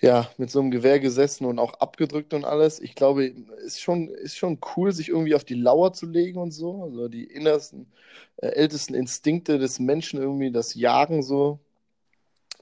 [0.01, 2.81] ja, mit so einem Gewehr gesessen und auch abgedrückt und alles.
[2.81, 6.53] Ich glaube, ist schon, ist schon cool, sich irgendwie auf die Lauer zu legen und
[6.53, 6.83] so.
[6.85, 7.93] Also die innersten,
[8.37, 11.61] äh, ältesten Instinkte des Menschen irgendwie, das Jagen so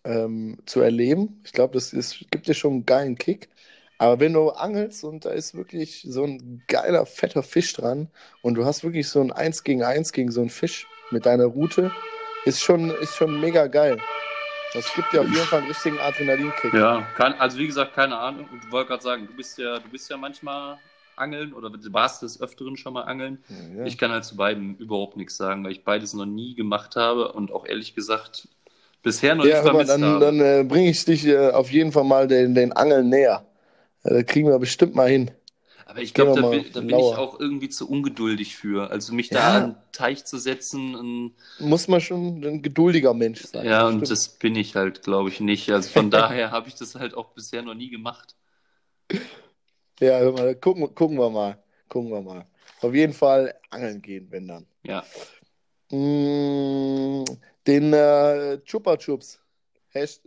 [0.04, 1.40] ähm, zu erleben.
[1.44, 3.48] Ich glaube, das ist, gibt dir schon einen geilen Kick.
[3.98, 8.08] Aber wenn du angelst und da ist wirklich so ein geiler, fetter Fisch dran
[8.40, 11.44] und du hast wirklich so ein Eins gegen Eins gegen so einen Fisch mit deiner
[11.44, 11.92] Route,
[12.44, 13.98] ist schon, ist schon mega geil.
[14.72, 16.72] Das gibt dir auf jeden Fall einen richtigen Adrenalinkick.
[16.72, 18.48] ja, kann, also wie gesagt, keine Ahnung.
[18.64, 20.78] Ich wollte gerade sagen, du bist ja, du bist ja manchmal
[21.14, 23.44] angeln oder du warst des Öfteren schon mal angeln.
[23.76, 23.84] Ja.
[23.84, 27.32] Ich kann halt zu beiden überhaupt nichts sagen, weil ich beides noch nie gemacht habe
[27.32, 28.48] und auch ehrlich gesagt
[29.02, 32.04] bisher noch Ja, nicht vermisst dann, dann äh, bringe ich dich äh, auf jeden Fall
[32.04, 33.46] mal den, den Angeln näher.
[34.04, 35.30] Äh, Da kriegen wir bestimmt mal hin.
[35.86, 38.90] Aber ich glaube, da, bin, da bin ich auch irgendwie zu ungeduldig für.
[38.90, 39.34] Also mich Ja.
[39.34, 43.66] da an den Teich zu setzen und Muss man schon ein geduldiger Mensch sein.
[43.66, 44.10] Ja, und Stimmt.
[44.10, 45.70] das bin ich halt, glaube ich, nicht.
[45.70, 48.34] Also von daher habe ich das halt auch bisher noch nie gemacht.
[50.00, 51.62] Ja, hör mal, gucken, gucken wir mal.
[51.88, 52.46] Gucken wir mal.
[52.80, 54.66] Auf jeden Fall angeln gehen, wenn dann.
[54.84, 55.04] Ja.
[55.90, 57.24] Mm,
[57.66, 59.40] den äh, Chupa Chups,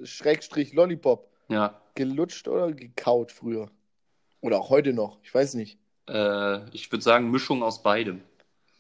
[0.04, 1.82] Schrägstrich Lollipop, Ja.
[1.96, 3.70] gelutscht oder gekaut früher?
[4.42, 5.80] Oder auch heute noch, ich weiß nicht.
[6.08, 8.22] Äh, ich würde sagen, Mischung aus beidem.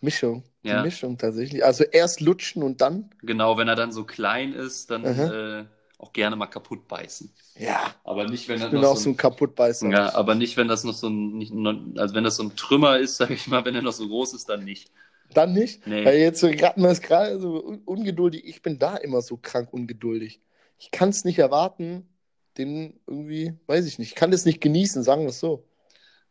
[0.01, 0.83] Mischung, die Ja.
[0.83, 1.65] Mischung tatsächlich.
[1.65, 5.65] Also erst lutschen und dann, Genau, wenn er dann so klein ist, dann äh,
[5.97, 7.31] auch gerne mal kaputt beißen.
[7.57, 9.89] ja, Aber nicht, wenn ich bin noch auch so ein Kaputtbeißer.
[9.89, 11.51] ja, aber nicht, wenn das noch so ein, nicht,
[11.97, 14.33] also wenn das so ein Trümmer ist, sage ich mal, wenn er noch so groß
[14.35, 14.91] ist, dann nicht.
[15.35, 15.85] Dann nicht?
[15.85, 16.05] Nee.
[16.05, 18.43] Weil jetzt wir es gerade so un ungeduldig.
[18.45, 20.39] Ich bin da immer so krank ungeduldig.
[20.79, 22.07] Ich kann es nicht erwarten,
[22.57, 25.63] den irgendwie, weiß ich nicht, ich kann das nicht genießen, sagen wir es so.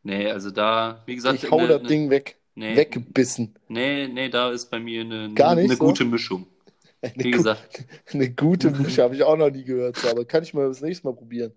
[0.02, 3.54] Nee, also da, wie gesagt, Ich hau ne- das ne- Ding weg, nee, weggebissen.
[3.68, 5.86] nee, nee, da ist bei mir eine, Gar nicht eine so?
[5.86, 6.46] gute Mischung.
[7.02, 10.24] Eine, Wie gu- gesagt, eine gute Mische habe ich auch noch nie gehört, so, aber
[10.24, 11.52] kann ich mal das nächste Mal probieren.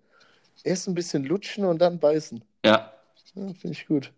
[0.64, 2.44] Erst ein bisschen lutschen und dann beißen.
[2.64, 2.92] ja,
[3.34, 4.12] Ja, Finde ich gut.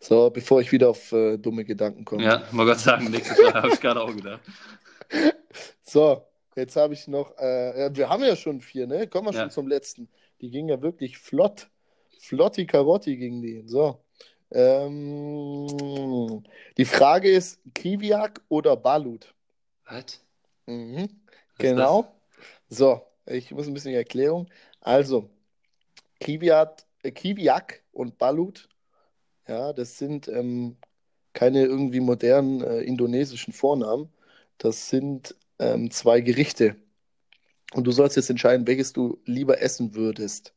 [0.00, 2.24] So, bevor ich wieder auf äh, dumme Gedanken komme.
[2.24, 4.40] ja, mal Gott sagen, nächstes Mal habe ich gerade auch gedacht.
[5.82, 6.22] So,
[6.54, 9.06] jetzt habe ich noch, äh, ja, wir haben ja schon vier, ne?
[9.06, 9.40] Kommen wir Ja.
[9.40, 10.06] schon zum letzten.
[10.42, 11.68] Die ging ja wirklich flott.
[12.20, 13.62] Flotti Karotti ging die.
[13.66, 13.98] So.
[14.50, 16.42] Ähm,
[16.76, 19.32] die Frage ist, Kiviak oder Balut?
[19.86, 20.20] Was?
[20.66, 21.08] Mhm.
[21.08, 21.08] Was
[21.58, 22.14] Genau.
[22.68, 24.46] So, ich muss ein bisschen Erklärung.
[24.80, 25.30] Also,
[26.20, 28.68] Kiviat, äh, Kiviak und Balut,
[29.48, 30.76] ja, das sind ähm,
[31.32, 34.08] keine irgendwie modernen äh, indonesischen Vornamen.
[34.58, 36.76] Das sind ähm, zwei Gerichte.
[37.74, 40.54] Und du sollst jetzt entscheiden, welches du lieber essen würdest.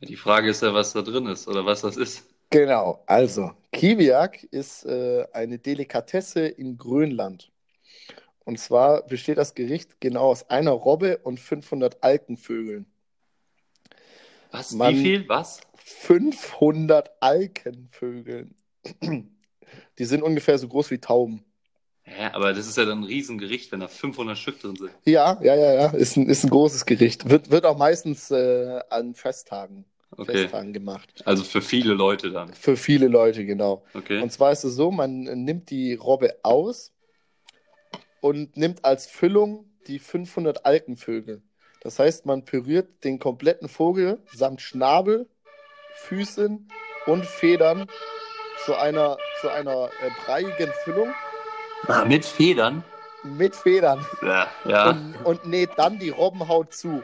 [0.00, 2.24] Die Frage ist ja, was da drin ist oder was das ist.
[2.50, 7.50] Genau, also Kiviak ist äh, eine Delikatesse in Grönland.
[8.44, 12.86] Und zwar besteht das Gericht genau aus einer Robbe und 500 Alkenvögeln.
[14.50, 14.72] Was?
[14.72, 14.94] Mann.
[14.94, 15.28] Wie viel?
[15.28, 15.60] Was?
[15.88, 18.54] 500 Alkenvögeln.
[19.98, 21.44] Die sind ungefähr so groß wie Tauben.
[22.18, 24.90] Ja, aber das ist ja dann ein Riesengericht, wenn da 500 Stück drin sind.
[25.04, 27.28] Ja, ja, ja, ja, ist ein, ist ein großes Gericht.
[27.28, 29.84] Wird, wird auch meistens äh, an Festtagen,
[30.16, 30.32] Okay.
[30.32, 31.22] Festtagen gemacht.
[31.26, 32.52] Also für viele Leute dann.
[32.54, 33.84] Für viele Leute, genau.
[33.92, 34.22] Okay.
[34.22, 36.92] Und zwar ist es so, man nimmt die Robbe aus
[38.20, 41.42] und nimmt als Füllung die 500 Alkenvögel.
[41.80, 45.28] Das heißt, man püriert den kompletten Vogel samt Schnabel,
[46.02, 46.68] Füßen
[47.06, 47.86] und Federn
[48.64, 51.12] zu einer, zu einer äh, breiigen Füllung
[51.86, 52.84] Ah, mit Federn?
[53.24, 54.46] mit Federn Ja.
[54.64, 54.90] ja.
[54.90, 57.02] und, und näht dann die Robbenhaut zu.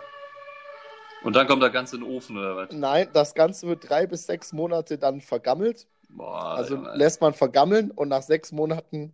[1.22, 2.68] Und dann kommt das Ganze in den Ofen oder was?
[2.72, 5.87] Nein, das Ganze wird drei bis sechs Monate dann vergammelt.
[6.09, 6.94] Boah, Also Junge.
[6.94, 9.12] lässt man vergammeln und nach sechs Monaten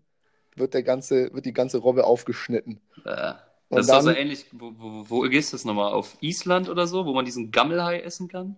[0.56, 2.80] wird, der ganze, wird die ganze Robbe aufgeschnitten.
[3.04, 5.92] Und das ist also dann- ähnlich, wo, wo, wo gehst du das nochmal?
[5.92, 8.56] Auf Island oder so, wo man diesen Gammelhai essen kann?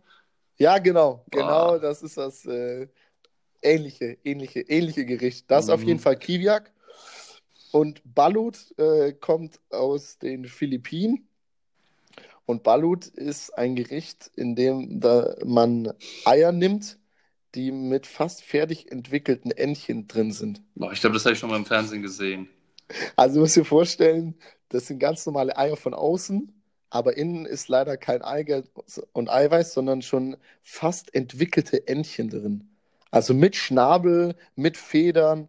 [0.58, 2.88] Ja, genau, genau, das ist das äh,
[3.62, 5.50] ähnliche, ähnliche, ähnliche Gericht.
[5.50, 5.88] Das auf Mhm.
[5.88, 6.72] jeden Fall Kiviak.
[7.72, 11.26] Und Balut äh, kommt aus den Philippinen.
[12.44, 15.92] Und Balut ist ein Gericht, in dem da man
[16.24, 16.98] Eier nimmt,
[17.54, 20.60] die mit fast fertig entwickelten Entchen drin sind.
[20.74, 22.48] Boah, ich glaube, das habe ich schon mal im Fernsehen gesehen.
[23.16, 24.34] Also du musst dir vorstellen,
[24.68, 26.52] das sind ganz normale Eier von außen,
[26.92, 28.68] aber innen ist leider kein Eigelb
[29.12, 32.68] und Eiweiß, sondern schon fast entwickelte Entchen drin.
[33.10, 35.48] Also mit Schnabel, mit Federn,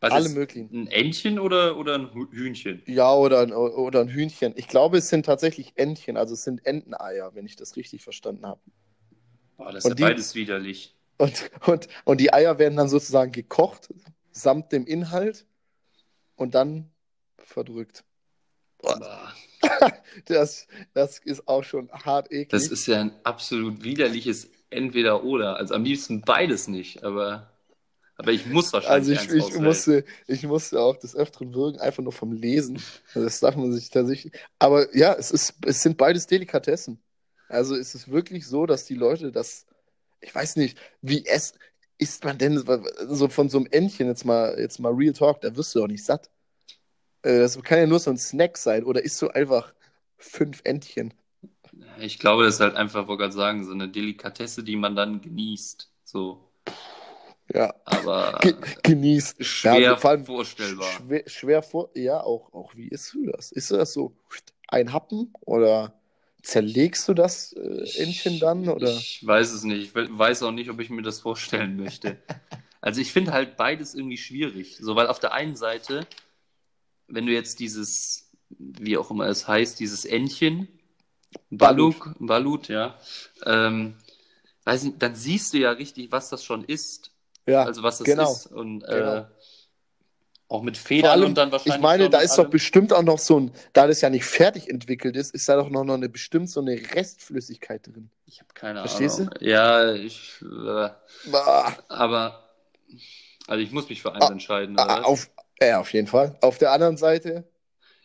[0.00, 0.70] Was alle ist möglichen.
[0.72, 2.82] Ein Entchen oder, oder ein Hühnchen?
[2.86, 4.52] Ja, oder, ein- oder ein Hühnchen.
[4.56, 8.44] Ich glaube, es sind tatsächlich Entchen, also es sind Enteneier, wenn ich das richtig verstanden
[8.46, 8.60] habe.
[9.56, 10.96] Boah, das ist Und ja die- beides widerlich.
[11.18, 13.88] Und, und, und die Eier werden dann sozusagen gekocht,
[14.32, 15.46] samt dem Inhalt
[16.34, 16.90] und dann
[17.38, 18.04] verdrückt.
[20.26, 22.50] Das, das ist auch schon hart eklig.
[22.50, 25.56] Das ist ja ein absolut widerliches Entweder-Oder.
[25.56, 27.50] Also am liebsten beides nicht, aber,
[28.16, 29.64] aber ich muss also wahrscheinlich ich, eins ich, auswählen.
[29.64, 32.80] musste, ich musste auch des Öfteren würgen, einfach nur vom Lesen.
[33.14, 34.32] Also Das darf man sich tatsächlich.
[34.58, 37.00] Aber ja, es, ist, es sind beides Delikatessen.
[37.48, 39.66] Also es ist wirklich so, dass die Leute das,
[40.20, 41.54] ich weiß nicht, wie es
[41.98, 42.62] isst man denn
[43.08, 45.88] so von so einem Entchen jetzt mal, jetzt mal Real Talk, da wirst du doch
[45.88, 46.30] nicht satt.
[47.24, 49.74] Äh, Das kann ja nur so ein Snack sein oder isst du einfach
[50.18, 51.14] fünf Entchen.
[52.00, 55.20] Ich glaube, das ist halt einfach, wollte gerade sagen, so eine Delikatesse, die man dann
[55.20, 55.90] genießt.
[56.04, 56.50] So.
[57.52, 59.44] Ja, Aber ge genießt.
[59.44, 60.86] schwer ja, vor allem vorstellbar.
[60.88, 63.52] Schwer, schwer vor, ja, auch, auch wie isst du das?
[63.52, 64.16] Isst du das so
[64.68, 65.92] ein Happen oder
[66.42, 67.58] zerlegst du das äh,
[68.02, 68.68] Entchen dann?
[68.68, 68.88] Oder?
[68.88, 69.82] Ich weiß es nicht.
[69.82, 72.18] Ich we- weiß auch nicht, ob ich mir das vorstellen möchte.
[72.80, 74.76] Also ich finde halt beides irgendwie schwierig.
[74.78, 76.06] So, weil auf der einen Seite,
[77.08, 80.68] wenn du jetzt dieses, wie auch immer es heißt, dieses Entchen,
[81.50, 82.98] Baluk, Balut, ja,
[83.44, 83.96] ähm,
[84.64, 87.10] weiß nicht, dann siehst du ja richtig, was das schon ist.
[87.46, 88.32] Ja, Also was das genau.
[88.32, 88.46] ist.
[88.46, 89.16] Und Genau.
[89.16, 89.24] äh,
[90.48, 91.76] auch mit Federn allem, und dann wahrscheinlich.
[91.76, 94.68] ich meine, da ist doch bestimmt auch noch so ein, da das ja nicht fertig
[94.68, 98.10] entwickelt ist, ist da doch noch, noch eine bestimmt so eine Restflüssigkeit drin.
[98.26, 99.34] Ich habe keine Verstehst Ahnung.
[99.40, 100.34] Ja, ich.
[100.42, 100.90] Äh,
[101.88, 102.40] aber.
[103.46, 104.78] Also ich muss mich für eins Ah, entscheiden.
[104.78, 105.30] ah, auf,
[105.64, 106.36] ja, auf jeden Fall.
[106.40, 107.44] Auf der anderen Seite,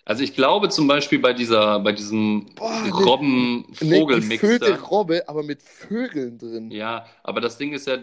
[0.06, 4.42] Also ich glaube zum Beispiel bei dieser, bei diesem Robben-Vogelmix.
[4.60, 6.72] da- Robbe, aber mit Vögeln drin.
[6.72, 7.98] Ja, aber das Ding ist ja,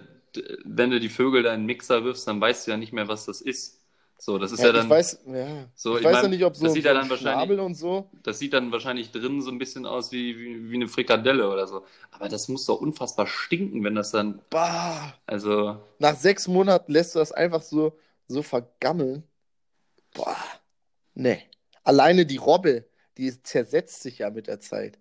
[0.64, 3.08] wenn du die Vögel da in den Mixer wirfst, dann weißt du ja nicht mehr,
[3.08, 3.80] was das ist.
[4.18, 5.68] So, das ist ja, Ja, dann, ich weiß, ja.
[5.74, 7.74] so, ich ich weiß mein, ja nicht, ob so, das sieht so dann wahrscheinlich- und
[7.74, 8.08] so.
[8.22, 11.66] das sieht dann wahrscheinlich drin so ein bisschen aus wie, wie, wie eine Frikadelle oder
[11.66, 11.84] so.
[12.12, 15.12] Aber das muss doch unfassbar stinken, wenn das dann, Bah.
[15.26, 17.92] also, Nach sechs Monaten lässt du das einfach so,
[18.28, 19.22] so vergammeln.
[20.16, 20.36] Boah.
[21.14, 21.42] Nee.
[21.84, 22.84] Alleine die Robbe,
[23.16, 24.98] die zersetzt sich ja mit der Zeit.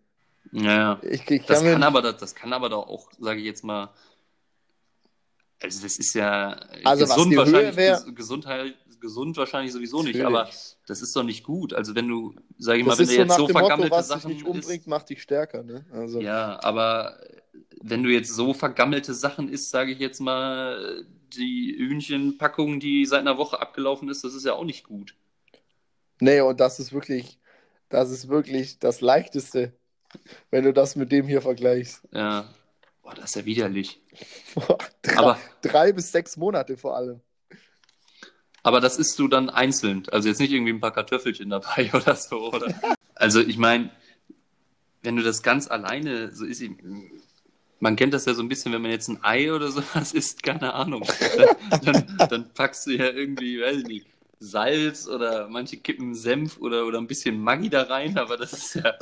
[0.52, 3.64] ja, Ich, ich Das kann aber, das, das kann aber doch auch, sage ich jetzt
[3.64, 3.94] mal,
[5.62, 6.50] also das ist ja
[6.84, 10.26] Also gesund wahrscheinlich, wär- ges- Gesundheit, gesund wahrscheinlich sowieso nicht, Natürlich.
[10.28, 10.50] aber
[10.88, 11.74] das ist doch nicht gut.
[11.74, 13.92] Also wenn du, sage ich das mal, wenn du so jetzt so dem Motto, vergammelte
[13.96, 15.86] was dich Sachen nicht umbringt, isst, macht dich stärker, ne?
[15.92, 17.20] Also, ja, aber
[17.82, 23.22] wenn du jetzt so vergammelte Sachen isst, sage ich jetzt mal, die Hühnchenpackung, die seit
[23.22, 25.16] einer Woche abgelaufen ist, das ist ja auch nicht gut.
[26.20, 27.38] Nee, und das ist wirklich,
[27.90, 29.74] das ist wirklich das Leichteste,
[30.50, 32.02] wenn du das mit dem hier vergleichst.
[32.12, 32.48] Ja,
[33.04, 34.02] boah, das ist ja widerlich.
[35.02, 37.22] drei, Aber- drei bis sechs Monate vor allem.
[38.64, 40.08] Aber das isst du dann einzeln.
[40.10, 42.74] Also jetzt nicht irgendwie ein paar Kartoffelchen dabei oder so, oder?
[43.14, 43.92] Also ich meine,
[45.04, 46.64] wenn du das ganz alleine so isst,
[47.86, 50.42] man kennt das ja so ein bisschen, wenn man jetzt ein Ei oder sowas isst,
[50.42, 51.04] keine Ahnung.
[51.38, 54.08] Dann, dann, dann packst du ja irgendwie, weiß ich nicht,
[54.40, 58.74] Salz oder manche kippen Senf oder, oder ein bisschen Maggi da rein, aber das ist
[58.74, 58.96] ja.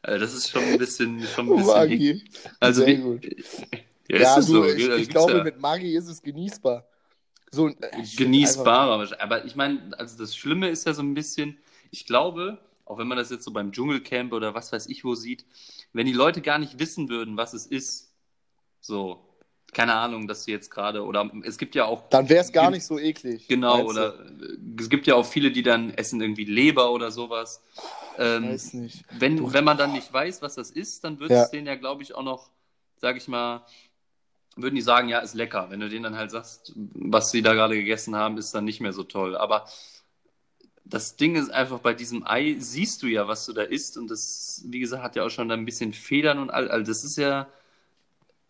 [0.00, 2.24] Also das ist schon ein bisschen, schon ein bisschen Maggi.
[2.58, 3.26] Also Sehr wie, gut.
[4.08, 4.64] Ja, Ja, du, so.
[4.64, 5.44] ich, Ja, ich glaube, ja.
[5.44, 6.86] mit Maggi ist es genießbar.
[7.50, 7.74] So, äh,
[8.16, 9.20] genießbarer.
[9.20, 11.58] Aber ich meine, also das Schlimme ist ja so ein bisschen,
[11.90, 15.14] ich glaube, auch wenn man das jetzt so beim Dschungelcamp oder was weiß ich wo
[15.14, 15.44] sieht,
[15.92, 18.12] wenn die Leute gar nicht wissen würden, was es ist,
[18.80, 19.26] so,
[19.72, 22.70] keine Ahnung, dass sie jetzt gerade, oder es gibt ja auch, Dann wäre es gar
[22.70, 23.48] nicht so eklig.
[23.48, 23.88] genau, du?
[23.88, 27.62] oder äh, es gibt ja auch viele, die dann essen irgendwie Leber oder sowas.
[28.12, 29.04] Ich Ähm, weiß nicht.
[29.10, 31.42] wenn, Du- wenn man dann nicht weiß, was das ist, dann wird Ja.
[31.42, 32.50] es denen ja, glaube ich, auch noch,
[32.98, 33.64] sag ich mal,
[34.56, 35.66] würden die sagen, ja, ist lecker.
[35.70, 38.80] Wenn du denen dann halt sagst, was sie da gerade gegessen haben, ist dann nicht
[38.80, 39.36] mehr so toll.
[39.36, 39.66] Aber
[40.84, 43.96] das Ding ist einfach, bei diesem Ei siehst du ja, was du da isst.
[43.96, 46.70] Und das, wie gesagt, hat ja auch schon da ein bisschen Federn und all.
[46.70, 47.48] Also das ist ja,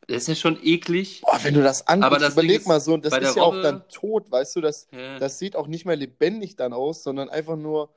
[0.09, 1.23] das ist ja schon eklig.
[1.23, 3.43] Boah, wenn du das anguckst, das überleg ist, mal so, das bei der ist ja
[3.43, 6.73] auch Robbe- dann tot, weißt du, das, Ja, das sieht auch nicht mehr lebendig dann
[6.73, 7.89] aus, sondern einfach nur,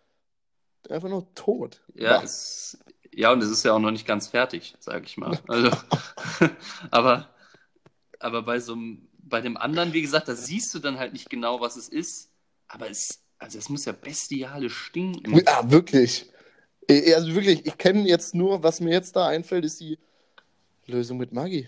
[0.89, 1.81] einfach nur tot.
[1.95, 2.77] ja, es,
[3.13, 5.39] ja, und es ist ja auch noch nicht ganz fertig, sag ich mal.
[5.47, 5.71] Also,
[6.91, 7.33] aber,
[8.19, 11.29] aber bei so einem, bei dem anderen, wie gesagt, da siehst du dann halt nicht
[11.29, 12.29] genau, was es ist.
[12.67, 15.41] Aber es, also es muss ja bestialisch stinken.
[15.45, 16.29] Ja, wirklich.
[16.89, 19.99] Also wirklich, ich kenne jetzt nur, was mir jetzt da einfällt, ist die
[20.85, 21.67] Lösung mit Maggi.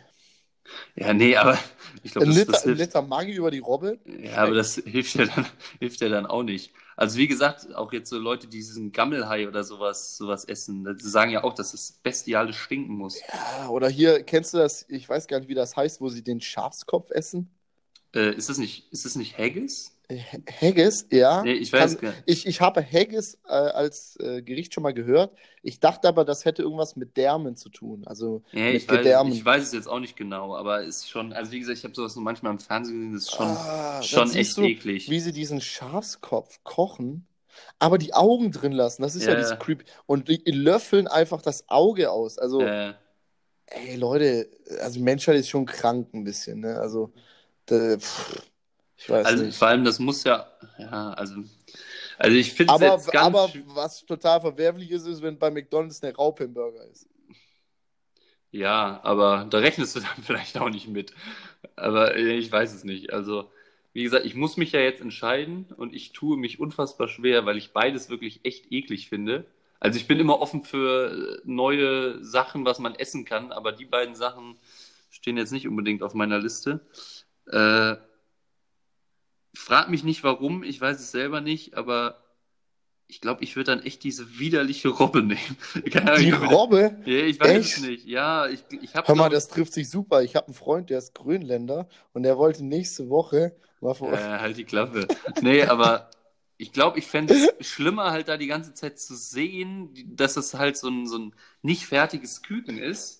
[0.96, 1.58] Ja, nee, aber
[2.04, 2.82] ich glaube, das, Liter, das ein hilft.
[2.82, 4.00] Liter Maggi über die Robbe?
[4.06, 5.46] Ja, aber das hilft ja dann,
[5.80, 6.72] hilft ja dann auch nicht.
[6.96, 11.08] Also wie gesagt, auch jetzt so Leute, die diesen Gammelhai oder sowas, sowas essen, die
[11.08, 13.20] sagen ja auch, dass es bestialisch stinken muss.
[13.34, 14.86] Ja, oder hier, kennst du das?
[14.90, 17.50] Ich weiß gar nicht, wie das heißt, wo sie den Schafskopf essen.
[18.14, 19.96] Äh, ist das nicht, ist das nicht Haggis?
[20.12, 21.44] Haggis, ja.
[21.44, 22.24] Nee, ich weiß Kann- gar nicht.
[22.26, 25.36] Ich, ich habe Haggis äh, als äh, Gericht schon mal gehört.
[25.62, 28.04] Ich dachte aber, das hätte irgendwas mit Därmen zu tun.
[28.08, 29.32] Also Ja, ich, weiß, Gedärmen.
[29.32, 31.94] ich weiß es jetzt auch nicht genau, aber ist schon, also wie gesagt, ich habe
[31.94, 35.10] sowas nur manchmal im Fernsehen gesehen, das ist schon, Ah, schon echt du, eklig.
[35.10, 37.28] wie sie diesen Schafskopf kochen,
[37.78, 39.04] aber die Augen drin lassen.
[39.04, 39.36] Das ist ja, Ja.
[39.38, 39.84] dieses Creep.
[40.08, 42.40] Und die löffeln einfach das Auge aus.
[42.40, 42.94] Also, Äh,
[43.68, 44.50] ey, Leute,
[44.82, 46.80] also Menschheit ist schon krank ein bisschen, ne?
[46.80, 47.12] Also,
[47.68, 48.42] da, pff,
[49.00, 49.58] ich weiß also nicht.
[49.58, 51.44] vor allem, das muss ja, ja, also,
[52.18, 55.50] also ich finde es Aber, jetzt ganz aber was total verwerflich ist, ist, wenn bei
[55.50, 57.08] McDonalds eine Raupe im Burger ist.
[58.52, 61.14] Ja, aber da rechnest du dann vielleicht auch nicht mit.
[61.76, 63.14] Aber äh, ich weiß es nicht.
[63.14, 63.50] Also,
[63.94, 67.58] wie gesagt, ich muss mich ja jetzt entscheiden und ich tue mich unfassbar schwer, weil
[67.58, 69.46] ich beides wirklich echt eklig finde.
[69.80, 73.86] Also ich bin immer offen für äh, neue Sachen, was man essen kann, aber die
[73.86, 74.58] beiden Sachen
[75.10, 76.82] stehen jetzt nicht unbedingt auf meiner Liste.
[77.48, 77.96] Äh,
[79.54, 82.24] frag mich nicht warum, ich weiß es selber nicht, aber
[83.08, 85.58] ich glaube, ich würde dann echt diese widerliche Robbe nehmen.
[85.92, 86.96] Keine Ahnung, Die Robbe?
[87.06, 87.78] ja, ich weiß Echt?
[87.78, 88.06] es nicht.
[88.06, 90.22] Ja, ich, ich habe Hör mal, das trifft sich super.
[90.24, 94.14] Ich habe einen Freund, der ist Grönländer und der wollte nächste Woche mal vor.
[94.14, 95.08] Äh, halt die Klappe.
[95.42, 96.10] Nee, aber
[96.58, 100.54] ich glaube, ich fände es schlimmer, halt da die ganze Zeit zu sehen, dass es
[100.54, 103.19] halt so ein, so ein nicht fertiges Küken ist.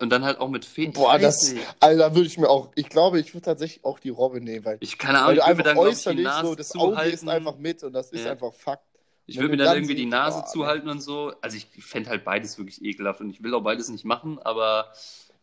[0.00, 0.92] Und dann halt auch mit Feen.
[0.92, 1.66] Boah, ich das, nicht.
[1.80, 4.76] Alter, würde ich mir auch, ich glaube, ich würde tatsächlich auch die Robbe nehmen, weil,
[4.80, 7.20] Ich keine weil Ahnung, du ich einfach dann, ich, äußerlich Nase so, das Auge ist
[7.20, 7.28] zuhalten.
[7.28, 8.32] einfach mit und das ist Ja.
[8.32, 8.84] einfach Fakt.
[9.26, 11.32] Ich würde mir dann dann irgendwie die Nase boah, zuhalten und so.
[11.42, 14.86] Also ich fände halt beides wirklich ekelhaft und ich will auch beides nicht machen, aber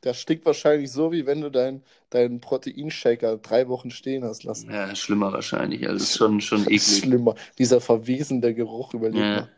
[0.02, 4.72] Das stinkt wahrscheinlich so, wie wenn du deinen deinen Proteinshaker drei Wochen stehen hast lassen.
[4.72, 5.88] ja, schlimmer wahrscheinlich.
[5.88, 6.98] Also es ist schon, schon eklig.
[7.00, 7.36] Schlimmer.
[7.60, 9.50] Dieser verwesende Geruch überlebt Ja.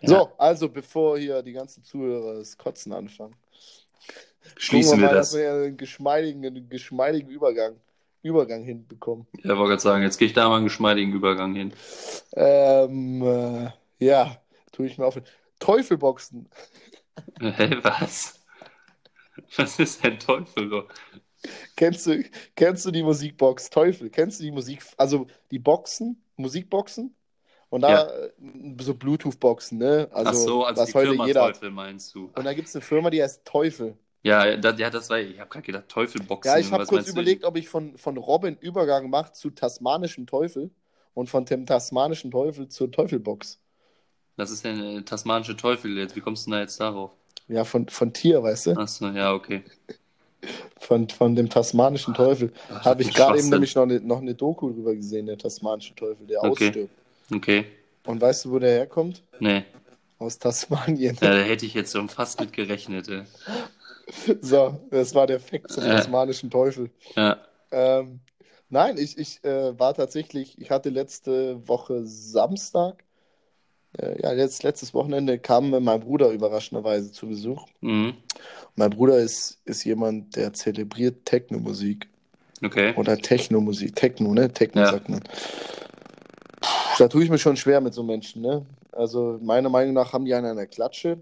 [0.00, 0.08] Ja.
[0.08, 3.34] So, also bevor hier die ganzen Zuhörer das Kotzen anfangen,
[4.56, 5.30] Schließen wir mal, das.
[5.30, 7.76] dass wir einen geschmeidigen, einen geschmeidigen Übergang,
[8.22, 9.26] Übergang hinbekommen.
[9.42, 11.72] Ja, wollte gerade sagen, jetzt gehe ich da mal einen geschmeidigen Übergang hin.
[12.34, 14.36] Ähm, äh, ja,
[14.72, 15.20] tue ich mir auf.
[15.58, 16.48] Teufelboxen.
[17.40, 18.40] Hä, was?
[19.56, 20.86] Was ist denn Teufel?
[21.76, 22.24] Kennst du,
[22.56, 24.10] kennst du die Musikbox Teufel?
[24.10, 27.14] Kennst du die Musik, also die Boxen, Musikboxen?
[27.70, 28.30] Und da äh,
[28.80, 30.08] so Bluetooth-Boxen, ne?
[30.10, 31.52] Also, Ach so, also was die heute Firma jeder.
[31.52, 32.30] Teufel meinst du?
[32.34, 33.96] Und da gibt es eine Firma, die heißt Teufel.
[34.22, 36.52] Ja, da, ja, das war, ich habe gerade gedacht, Teufelboxen.
[36.52, 40.70] Ja, ich habe kurz überlegt, ob ich von, von Robin Übergang mache zu tasmanischem Teufel
[41.14, 43.58] und von dem tasmanischen Teufel zur Teufelbox.
[44.36, 46.14] Das ist ja eine tasmanische Teufel jetzt.
[46.16, 47.10] Wie kommst du denn da jetzt darauf?
[47.48, 48.70] Ja, von, von Tier, weißt du?
[48.76, 49.62] Achso, ja, okay.
[50.78, 52.52] Von, von dem tasmanischen Teufel.
[52.68, 56.26] Habe ich gerade eben nämlich noch eine, noch eine Doku drüber gesehen, der tasmanische Teufel,
[56.26, 56.66] der Okay.
[56.68, 56.90] ausstirbt.
[57.34, 57.64] Okay.
[58.04, 59.22] Und weißt du, wo der herkommt?
[59.40, 59.64] Nee.
[60.18, 61.16] Aus Tasmanien.
[61.20, 63.08] Ja, da hätte ich jetzt schon fast mit gerechnet.
[63.08, 63.22] ey.
[64.40, 65.90] So, das war der Fakt zum Äh.
[65.96, 66.90] tasmanischen Teufel.
[67.14, 67.36] Ja.
[67.70, 68.20] Ähm,
[68.70, 73.04] nein, ich, ich äh, war tatsächlich, ich hatte letzte Woche Samstag,
[73.98, 77.66] äh, ja, jetzt, letztes Wochenende kam mein Bruder überraschenderweise zu Besuch.
[77.80, 78.14] Mhm.
[78.76, 82.08] Mein Bruder ist, ist jemand, der zelebriert Techno-Musik
[82.64, 82.94] Okay.
[82.96, 83.94] oder Techno-Musik.
[83.94, 84.52] Techno, ne?
[84.52, 84.90] Techno Ja.
[84.92, 85.22] sagt man.
[86.98, 88.66] Da tue ich mir schon schwer mit so Menschen, ne?
[88.92, 91.18] Also meiner Meinung nach haben die einen an der Klatsche,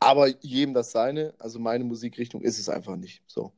[0.00, 1.34] aber jedem das seine.
[1.38, 3.22] Also meine Musikrichtung ist es einfach nicht.
[3.26, 3.52] So.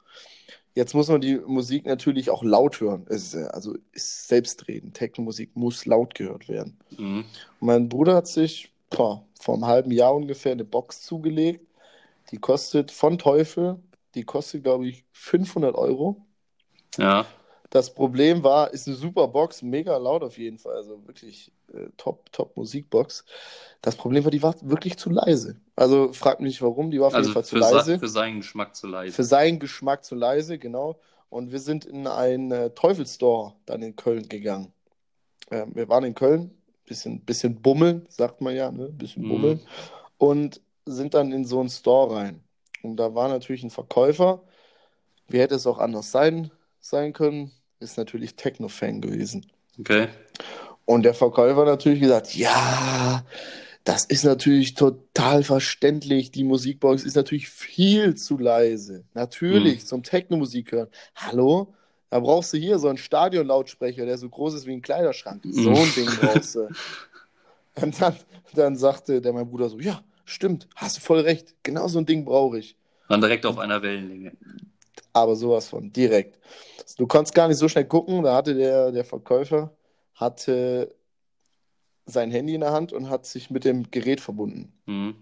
[0.75, 3.05] Jetzt muss man die Musik natürlich auch laut hören.
[3.09, 4.95] Es ist, also ist selbstredend.
[4.95, 6.79] Techno-Musik muss laut gehört werden.
[6.97, 7.25] Mhm.
[7.59, 11.67] Mein Bruder hat sich boah, vor einem halben Jahr ungefähr eine Box zugelegt.
[12.31, 13.81] Die kostet von Teufel,
[14.15, 16.25] die kostet, glaube ich, 500 Euro.
[16.99, 17.27] Ja.
[17.71, 21.87] Das Problem war, ist eine super Box, mega laut auf jeden Fall, also wirklich äh,
[21.97, 23.25] top, top Musikbox.
[23.81, 25.57] Das Problem war, die war wirklich zu leise.
[25.77, 27.99] Also frag mich nicht warum, die war auf jeden Also Fall zu leise.
[27.99, 29.13] für seinen Geschmack zu leise.
[29.15, 30.99] Für seinen Geschmack zu leise, genau.
[31.29, 34.73] Und wir sind in einen äh, Teufelstore dann in Köln gegangen.
[35.51, 36.51] Ähm, wir waren in Köln,
[36.87, 38.89] bisschen, bisschen bummeln, sagt man ja, ne?
[38.89, 39.29] Bisschen Mhm.
[39.29, 39.61] bummeln.
[40.19, 42.43] Und sind dann in so einen Store rein.
[42.83, 44.43] Und da war natürlich ein Verkäufer.
[45.29, 46.51] Wie hätte es auch anders sein,
[46.81, 47.53] sein können?
[47.81, 49.47] Ist natürlich Techno-Fan gewesen.
[49.79, 50.09] Okay.
[50.85, 53.25] Und der Verkäufer hat natürlich gesagt, ja,
[53.85, 56.31] das ist natürlich total verständlich.
[56.31, 59.05] Die Musikbox ist natürlich viel zu leise.
[59.15, 60.89] Natürlich, zum Techno-Musik hören.
[61.15, 61.75] Hallo?
[62.11, 65.43] Da brauchst du hier so einen Stadionlautsprecher, der so groß ist wie ein Kleiderschrank.
[65.45, 66.69] So ein Ding brauchst du.
[67.77, 68.17] Und dann,
[68.53, 71.55] dann sagte der mein Bruder so, ja, stimmt, hast du voll recht.
[71.63, 72.77] Genau so ein Ding brauche ich.
[73.09, 74.33] Waren direkt auf einer Wellenlänge.
[75.13, 76.39] Aber sowas von direkt.
[76.97, 79.73] Du konntest gar nicht so schnell gucken, da hatte der, der Verkäufer
[80.15, 80.95] hatte
[82.07, 84.73] sein Handy in der Hand und hat sich mit dem Gerät verbunden.
[84.87, 85.15] Mhm.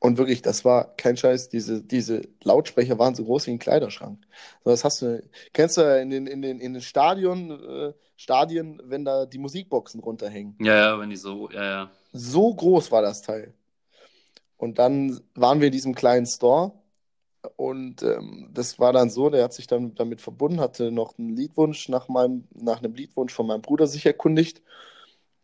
[0.00, 4.20] Und wirklich, das war kein Scheiß, diese, diese Lautsprecher waren so groß wie ein Kleiderschrank.
[4.64, 5.22] Das hast du,
[5.52, 10.00] kennst du in den, in den, in den Stadion, äh, Stadien, wenn da die Musikboxen
[10.00, 10.56] runterhängen.
[10.60, 11.90] Ja, ja, wenn die so, ja, ja.
[12.12, 13.54] So groß war das Teil.
[14.56, 16.72] Und dann waren wir in diesem kleinen Store
[17.56, 21.36] und ähm, das war dann so, der hat sich dann damit verbunden, hatte noch einen
[21.36, 24.62] Liedwunsch nach meinem, nach einem Liedwunsch von meinem Bruder sich erkundigt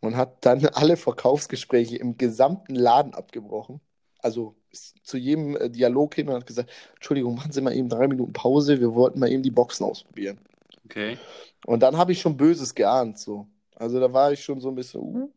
[0.01, 3.79] und hat dann alle Verkaufsgespräche im gesamten Laden abgebrochen.
[4.19, 4.55] Also
[5.03, 8.33] zu jedem äh, Dialog hin und hat gesagt, Entschuldigung, machen Sie mal eben drei Minuten
[8.33, 10.39] Pause, wir wollten mal eben die Boxen ausprobieren.
[10.85, 11.17] Okay.
[11.65, 13.47] Und dann habe ich schon Böses geahnt, so.
[13.75, 15.29] Also da war ich schon so ein bisschen, uh,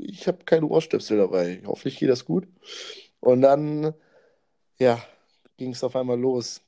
[0.00, 1.62] ich habe keine Ohrstöpsel dabei.
[1.66, 2.46] Hoffentlich geht das gut.
[3.20, 3.94] Und dann,
[4.78, 5.02] ja,
[5.60, 6.62] ging es auf einmal los.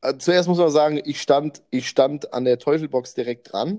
[0.00, 3.78] Äh, Zuerst muss man sagen, ich stand, ich stand an der Teufelbox direkt dran.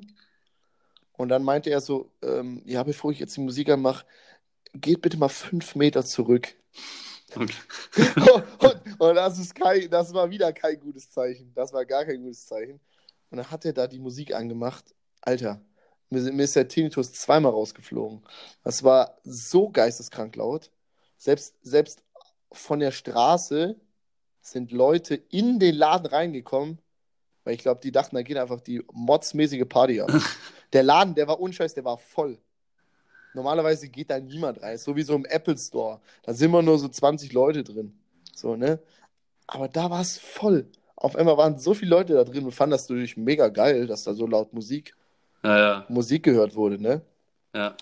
[1.13, 4.05] Und dann meinte er so, ähm, ja, bevor ich jetzt die Musik anmache,
[4.73, 6.55] geht bitte mal fünf Meter zurück.
[7.35, 7.55] okay.
[8.59, 11.51] und, und das ist kein, das war wieder kein gutes Zeichen.
[11.55, 12.79] Das war gar kein gutes Zeichen.
[13.31, 14.93] Und dann hat er da die Musik angemacht.
[15.21, 15.61] Alter,
[16.11, 18.21] mir, mir ist der Tinnitus zweimal rausgeflogen.
[18.63, 20.69] Das war so geisteskrank laut.
[21.17, 22.03] Selbst, selbst
[22.51, 23.79] von der Straße
[24.45, 26.77] sind Leute in den Laden reingekommen,
[27.43, 30.11] weil ich glaube, die dachten, da geht einfach die modsmäßige Party ab.
[30.73, 32.37] der Laden, der war unscheiß, der war voll.
[33.33, 35.99] Normalerweise geht da niemand rein, so wie so im Apple Store.
[36.23, 37.97] Da sind immer nur so 20 Leute drin.
[38.33, 38.79] So, ne?
[39.47, 40.67] Aber da war es voll.
[40.95, 44.03] Auf einmal waren so viele Leute da drin und fanden das natürlich mega geil, dass
[44.03, 44.95] da so laut Musik,
[45.43, 47.01] Ja, ja, Musik gehört wurde, ne?
[47.53, 47.75] ja.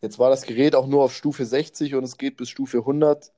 [0.00, 3.32] Jetzt war das Gerät auch nur auf Stufe 60 und es geht bis Stufe 100.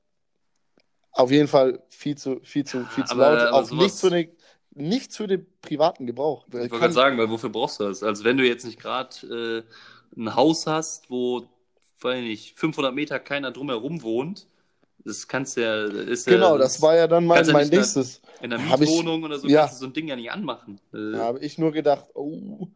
[1.16, 3.48] Auf jeden Fall viel zu, viel zu, viel zu aber- laut.
[3.48, 4.28] aber auch nicht, zu den,
[4.74, 6.46] nicht für den privaten Gebrauch.
[6.48, 8.02] Ich wollte gerade sagen, weil wofür brauchst du das?
[8.02, 9.64] Also wenn du jetzt nicht gerade
[10.16, 11.46] äh, ein Haus hast, wo,
[12.00, 14.46] weiß nicht, 500 Meter keiner drumherum wohnt,
[14.98, 17.76] das kannst du ja, ist ja, Genau, das war ja dann mein, ja mein da-
[17.78, 18.20] nächstes.
[18.42, 19.60] in einer hab ich- Mietwohnung oder so ja.
[19.60, 20.80] kannst du so ein Ding ja nicht anmachen.
[20.92, 22.68] Äh, Da habe ich nur gedacht, oh,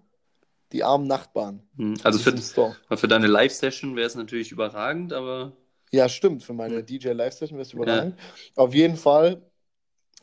[0.72, 1.62] die armen Nachbarn.
[1.76, 5.52] hm, also Das für, für deine Live-Session wäre es natürlich überragend, aber
[5.92, 6.42] Ja, stimmt.
[6.42, 6.86] Für meine Hm.
[6.86, 8.18] DJ Live-Session wäre es überragend.
[8.56, 9.42] Auf jeden Fall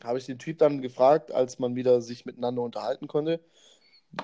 [0.02, 3.40] habe ich den Typ dann gefragt, als man wieder sich miteinander unterhalten konnte,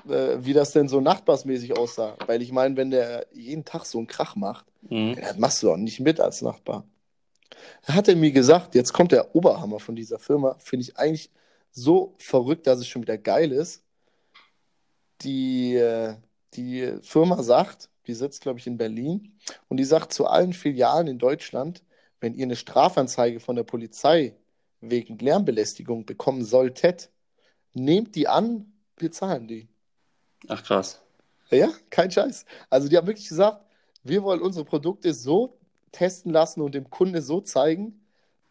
[0.08, 2.16] äh, wie das denn so nachbarsmäßig aussah.
[2.26, 5.72] Weil ich meine, wenn der jeden Tag so einen Krach macht, hm, das machst du
[5.72, 6.86] auch nicht mit als Nachbar.
[7.86, 11.30] Da hat er mir gesagt, jetzt kommt der Oberhammer von dieser Firma, finde ich eigentlich
[11.70, 13.82] so verrückt, dass es schon wieder geil ist.
[15.22, 16.14] Die, äh,
[16.54, 19.38] die Firma sagt, die sitzt, glaube ich, in Berlin,
[19.68, 21.82] und die sagt zu allen Filialen in Deutschland,
[22.20, 24.36] wenn ihr eine Strafanzeige von der Polizei
[24.80, 27.10] wegen Lärmbelästigung bekommen solltet,
[27.72, 29.68] nehmt die an, wir zahlen die.
[30.48, 31.00] ach krass.
[31.50, 32.46] Ja, kein Scheiß.
[32.70, 33.64] Also die haben wirklich gesagt,
[34.02, 35.58] wir wollen unsere Produkte so
[35.92, 38.04] testen lassen und dem Kunde so zeigen,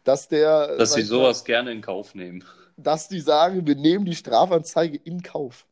[0.04, 2.44] dass der, Dass sie sowas gerne in Kauf nehmen.
[2.76, 5.66] dass die sagen, wir nehmen die Strafanzeige in Kauf.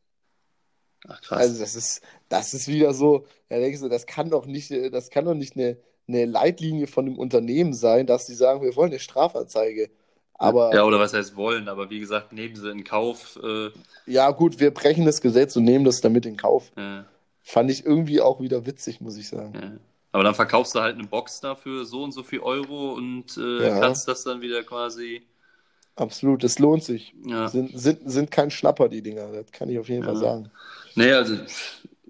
[1.07, 1.39] Ach krass.
[1.39, 5.09] Also das ist, das ist wieder so, da denkst du, das kann doch nicht, das
[5.09, 5.77] kann doch nicht eine,
[6.07, 9.89] eine Leitlinie von dem Unternehmen sein, dass die sagen, wir wollen eine Strafanzeige.
[10.35, 13.39] Aber ja, oder was heißt wollen, aber wie gesagt, nehmen sie in Kauf.
[13.41, 13.69] Äh,
[14.07, 16.71] ja, gut, wir brechen das Gesetz und nehmen das damit in Kauf.
[16.75, 17.03] äh,
[17.43, 19.53] Fand ich irgendwie auch wieder witzig, muss ich sagen.
[19.53, 19.71] Ja.
[20.13, 23.67] Aber dann verkaufst du halt eine Box dafür so und so viel Euro und äh,
[23.67, 23.79] Ja.
[23.79, 25.23] kannst das dann wieder quasi.
[25.95, 27.13] Absolut, es lohnt sich.
[27.25, 27.47] Ja.
[27.47, 30.19] Sind, sind, sind kein Schnapper, die Dinger, das kann ich auf jeden Fall Ja.
[30.19, 30.51] sagen.
[30.95, 31.37] Nee, also.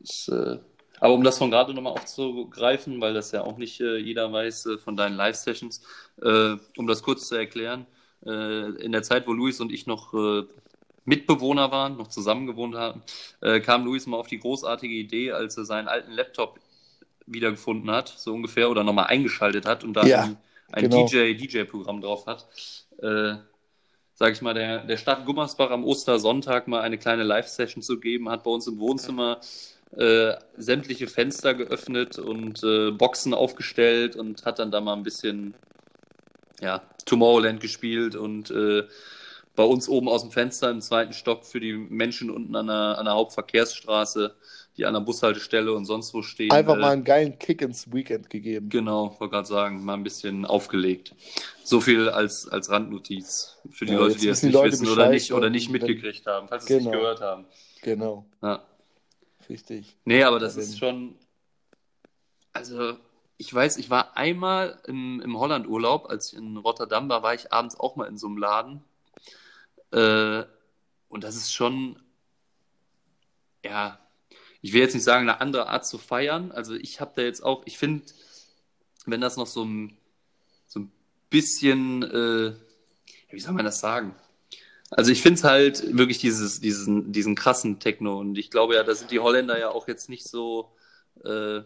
[0.02, 0.60] Ist, äh,
[1.00, 4.66] aber um das von gerade nochmal aufzugreifen, weil das ja auch nicht äh, jeder weiß
[4.68, 5.82] äh, von deinen Live-Sessions,
[6.22, 7.86] äh, um das kurz zu erklären,
[8.26, 10.44] äh, in der Zeit, wo Luis und ich noch äh,
[11.06, 13.04] Mitbewohner waren, noch zusammen gewohnt haben,
[13.66, 16.62] kam Luis mal auf die großartige Idee, als er seinen alten Laptop
[17.26, 20.38] wiedergefunden hat, so ungefähr, oder nochmal eingeschaltet hat und da Ja, ein,
[20.72, 20.90] ein genau.
[20.90, 22.48] DJ-DJ-Programm drauf hat.
[24.24, 28.00] Äh, sag ich mal, der, der Stadt Gummersbach am Ostersonntag mal eine kleine Live-Session zu
[28.00, 29.42] geben, hat bei uns im Wohnzimmer
[29.98, 35.56] äh, sämtliche Fenster geöffnet und äh, Boxen aufgestellt und hat dann da mal ein bisschen
[36.62, 38.84] ja, Tomorrowland gespielt und äh,
[39.56, 42.98] bei uns oben aus dem Fenster im zweiten Stock für die Menschen unten an der,
[42.98, 44.36] an der Hauptverkehrsstraße,
[44.78, 46.52] die an der Bushaltestelle und sonst wo stehen.
[46.52, 48.70] Einfach äh, mal einen geilen Kick ins Weekend gegeben.
[48.70, 51.14] Genau, wollte gerade sagen, mal ein bisschen aufgelegt.
[51.64, 55.32] So viel als, als Randnotiz für die Ja, Leute, die die nicht wissen oder nicht,
[55.34, 56.92] oder nicht mitgekriegt haben, falls sie es Genau.
[56.92, 57.46] nicht gehört haben.
[57.84, 58.66] Genau, Ja.
[59.50, 59.96] richtig.
[60.06, 61.16] Nee, aber das Ja, ist schon.
[62.54, 62.96] Also,
[63.38, 67.52] ich weiß, ich war einmal im, im Holland-Urlaub, als ich in Rotterdam war, war ich
[67.54, 68.84] abends auch mal in so einem Laden.
[69.94, 70.44] Äh,
[71.08, 72.00] und das ist schon,
[73.64, 74.00] ja,
[74.62, 76.52] ich will jetzt nicht sagen, eine andere Art zu feiern.
[76.52, 78.04] Also ich habe da jetzt auch, ich finde,
[79.06, 79.98] wenn das noch so ein,
[80.66, 80.92] so ein
[81.30, 82.54] bisschen, äh,
[83.30, 84.16] wie soll man das sagen?
[84.90, 88.20] Also ich finde es halt wirklich dieses, diesen, diesen krassen Techno.
[88.20, 90.72] Und ich glaube ja, da sind die Holländer ja auch jetzt nicht so,
[91.24, 91.62] äh,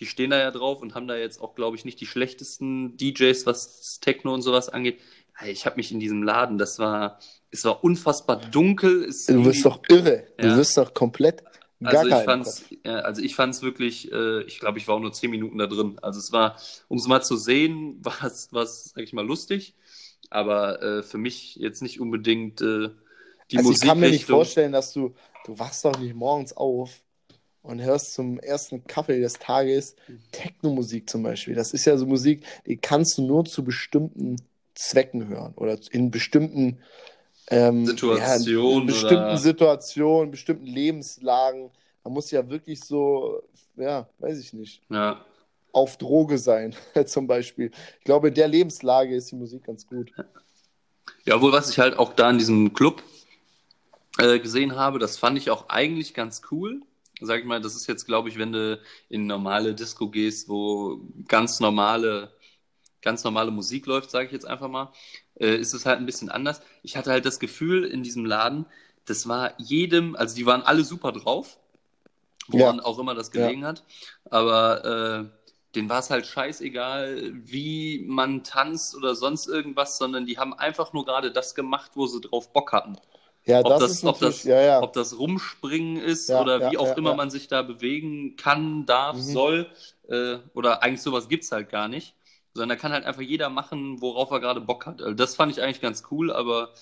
[0.00, 2.96] die stehen da ja drauf und haben da jetzt auch, glaube ich, nicht die schlechtesten
[2.96, 5.00] DJs, was Techno und sowas angeht.
[5.46, 7.18] Ich habe mich in diesem Laden, das war,
[7.50, 9.12] es war unfassbar dunkel.
[9.28, 10.24] du wirst doch irre.
[10.38, 10.48] Ja.
[10.48, 11.44] Du wirst doch komplett.
[11.80, 15.00] Gar also ich fand's, ja, also ich fand's wirklich, äh, ich glaube, ich war auch
[15.00, 15.96] nur zehn Minuten da drin.
[16.02, 16.56] Also es war,
[16.88, 19.76] um es mal zu sehen, war es, sag ich mal, lustig,
[20.28, 22.90] aber äh, für mich jetzt nicht unbedingt äh,
[23.50, 23.84] die also Musik.
[23.84, 25.14] Ich kann mir nicht vorstellen, dass du,
[25.46, 27.00] du wachst doch nicht morgens auf
[27.62, 29.94] und hörst zum ersten Kaffee des Tages
[30.32, 31.54] Techno-Musik zum Beispiel.
[31.54, 34.36] Das ist ja so Musik, die kannst du nur zu bestimmten
[34.78, 36.78] Zwecken hören oder in bestimmten
[37.50, 39.36] ähm, Situationen, ja, in bestimmten oder...
[39.36, 41.70] Situationen, bestimmten Lebenslagen.
[42.04, 43.42] Man muss ja wirklich so,
[43.76, 45.20] ja, weiß ich nicht, ja.
[45.72, 46.76] auf Droge sein,
[47.06, 47.72] zum Beispiel.
[47.98, 50.12] Ich glaube, in der Lebenslage ist die Musik ganz gut.
[51.24, 53.02] Ja, wohl, was ich halt auch da in diesem Club
[54.18, 56.82] äh, gesehen habe, das fand ich auch eigentlich ganz cool.
[57.20, 61.00] Sag ich mal, das ist jetzt, glaube ich, wenn du in normale Disco gehst, wo
[61.26, 62.30] ganz normale
[63.02, 64.92] ganz normale Musik läuft, sage ich jetzt einfach mal,
[65.38, 66.60] äh, ist es halt ein bisschen anders.
[66.82, 68.66] Ich hatte halt das Gefühl in diesem Laden,
[69.04, 71.58] das war jedem, also die waren alle super drauf,
[72.48, 72.84] woran ja.
[72.84, 73.68] auch immer das gelegen ja.
[73.68, 73.84] hat,
[74.30, 75.38] aber äh,
[75.74, 80.92] denen war es halt scheißegal, wie man tanzt oder sonst irgendwas, sondern die haben einfach
[80.92, 82.96] nur gerade das gemacht, wo sie drauf Bock hatten.
[83.44, 84.82] Ja, ob, das, das ob, das, ja, ja.
[84.82, 89.16] ob das Rumspringen ist ja, oder wie auch immer man sich da bewegen kann, darf,
[89.16, 89.22] mhm.
[89.22, 89.66] soll.
[90.08, 92.14] Äh, oder eigentlich sowas gibt es halt gar nicht
[92.54, 95.00] sondern da kann halt einfach jeder machen, worauf er gerade Bock hat.
[95.00, 96.72] Also das fand ich eigentlich ganz cool, aber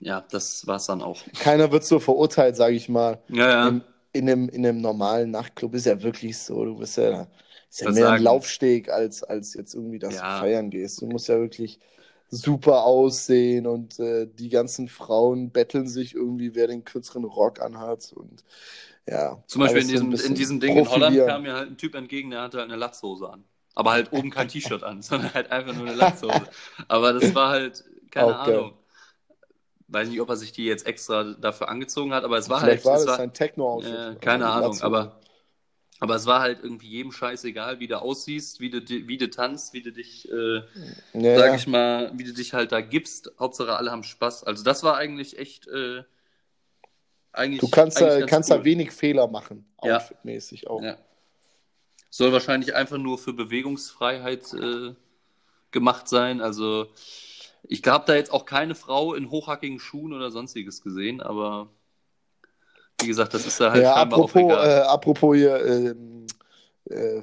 [0.00, 1.18] ja, das war es dann auch.
[1.40, 3.20] Keiner wird so verurteilt, sage ich mal.
[3.28, 3.68] Ja, ja.
[3.68, 7.26] In, in, einem, in einem normalen Nachtclub ist ja wirklich so, du bist ja,
[7.70, 8.16] ist ja mehr sagen.
[8.16, 10.34] ein Laufsteg, als, als jetzt irgendwie, dass ja.
[10.34, 11.02] du feiern gehst.
[11.02, 11.80] Du musst ja wirklich
[12.30, 18.12] super aussehen und äh, die ganzen Frauen betteln sich irgendwie, wer den kürzeren Rock anhat
[18.12, 18.44] und
[19.06, 19.42] ja.
[19.46, 22.30] Zum Beispiel in diesem, in diesem Ding in Holland kam mir halt ein Typ entgegen,
[22.30, 23.44] der hatte halt eine Latzhose an
[23.78, 26.48] aber halt oben kein T-Shirt an, sondern halt einfach nur eine Latzhose.
[26.88, 28.54] Aber das war halt, keine okay.
[28.54, 28.74] Ahnung.
[29.86, 32.84] Weiß nicht, ob er sich die jetzt extra dafür angezogen hat, aber es war Vielleicht
[32.84, 32.96] halt.
[32.96, 35.20] Vielleicht war das ein techno äh, Keine Ahnung, aber,
[36.00, 39.30] aber es war halt irgendwie jedem Scheiß egal, wie du aussiehst, wie du, wie du
[39.30, 40.62] tanzt, wie du dich, äh,
[41.14, 43.30] ja, sag ich mal, wie du dich halt da gibst.
[43.38, 44.42] Hauptsache alle haben Spaß.
[44.42, 45.68] Also das war eigentlich echt.
[45.68, 46.02] Äh,
[47.32, 48.58] eigentlich, du kannst, eigentlich da, kannst cool.
[48.58, 49.96] da wenig Fehler machen, ja.
[49.96, 50.82] outfitmäßig auch.
[50.82, 50.98] Ja.
[52.10, 54.94] Soll wahrscheinlich einfach nur für Bewegungsfreiheit äh,
[55.70, 56.40] gemacht sein.
[56.40, 56.86] Also
[57.62, 61.68] ich habe da jetzt auch keine Frau in hochhackigen Schuhen oder sonstiges gesehen, aber
[63.00, 64.68] wie gesagt, das ist da halt ja, apropos, auch egal.
[64.68, 66.26] Äh, apropos hier ähm,
[66.90, 67.22] äh, äh,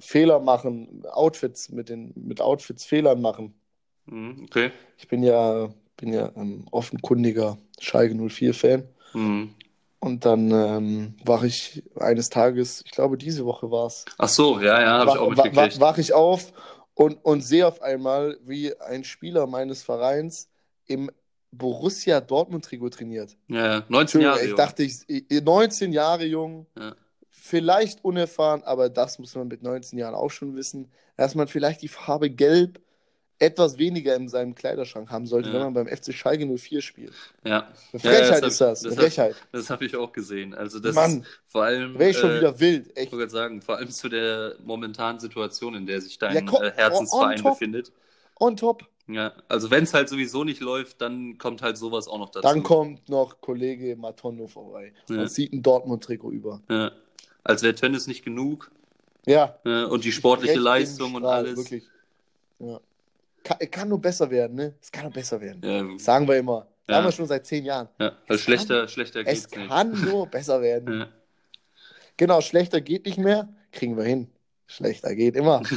[0.00, 3.54] Fehler machen, Outfits mit den mit Outfits Fehlern machen.
[4.06, 4.70] Mhm, okay.
[4.96, 8.88] Ich bin ja bin ja ein offenkundiger Schalke 04 Fan.
[9.14, 9.54] Mhm.
[10.00, 14.04] Und dann ähm, wache ich eines Tages, ich glaube, diese Woche war es.
[14.16, 15.80] Ach so, ja, ja, habe ich auch mitgekriegt.
[15.80, 16.52] Wache ich auf
[16.94, 20.48] und, und sehe auf einmal, wie ein Spieler meines Vereins
[20.86, 21.10] im
[21.50, 23.36] Borussia Dortmund-Trikot trainiert.
[23.48, 26.94] Ja, 19 Jahre Ich dachte, ich, 19 Jahre jung, ja.
[27.28, 31.82] vielleicht unerfahren, aber das muss man mit 19 Jahren auch schon wissen, dass man vielleicht
[31.82, 32.80] die Farbe Gelb
[33.38, 35.54] etwas weniger in seinem Kleiderschrank haben sollte, ja.
[35.54, 37.12] wenn man beim FC Schalke 04 spielt.
[37.44, 37.68] Ja.
[37.92, 38.82] Eine Frechheit ja, ist das.
[38.82, 39.36] das Frechheit.
[39.52, 40.54] das habe ich auch gesehen.
[40.54, 41.98] Also das Mann, vor allem.
[41.98, 43.06] Wäre ich schon äh, wieder wild, echt.
[43.06, 46.72] Ich wollte sagen, vor allem zu der momentanen Situation, in der sich dein ja, äh,
[46.72, 47.92] Herzensverein on befindet.
[48.40, 48.86] On top.
[49.06, 52.46] Ja, also wenn es halt sowieso nicht läuft, dann kommt halt sowas auch noch dazu.
[52.46, 55.22] Dann kommt noch Kollege Matondo vorbei ja.
[55.22, 56.60] und zieht ein Dortmund-Trikot über.
[56.68, 56.92] Ja.
[57.42, 58.70] Als wäre Tennis nicht genug.
[59.26, 59.58] Ja.
[59.64, 61.56] ja und die sportliche Leistung und alles.
[61.56, 61.84] Wirklich.
[62.58, 62.80] Ja.
[63.48, 64.74] Kann, kann nur besser werden, ne?
[64.80, 65.62] Es kann nur besser werden.
[65.64, 65.98] Ja.
[65.98, 66.66] Sagen wir immer.
[66.86, 66.96] Ja.
[66.96, 67.88] Sagen wir schon seit zehn Jahren.
[67.98, 69.68] Ja, also schlechter, kann, schlechter geht's Es nicht.
[69.68, 71.00] kann nur besser werden.
[71.00, 71.08] Ja.
[72.18, 73.48] Genau, schlechter geht nicht mehr.
[73.72, 74.28] Kriegen wir hin.
[74.66, 75.62] Schlechter geht immer.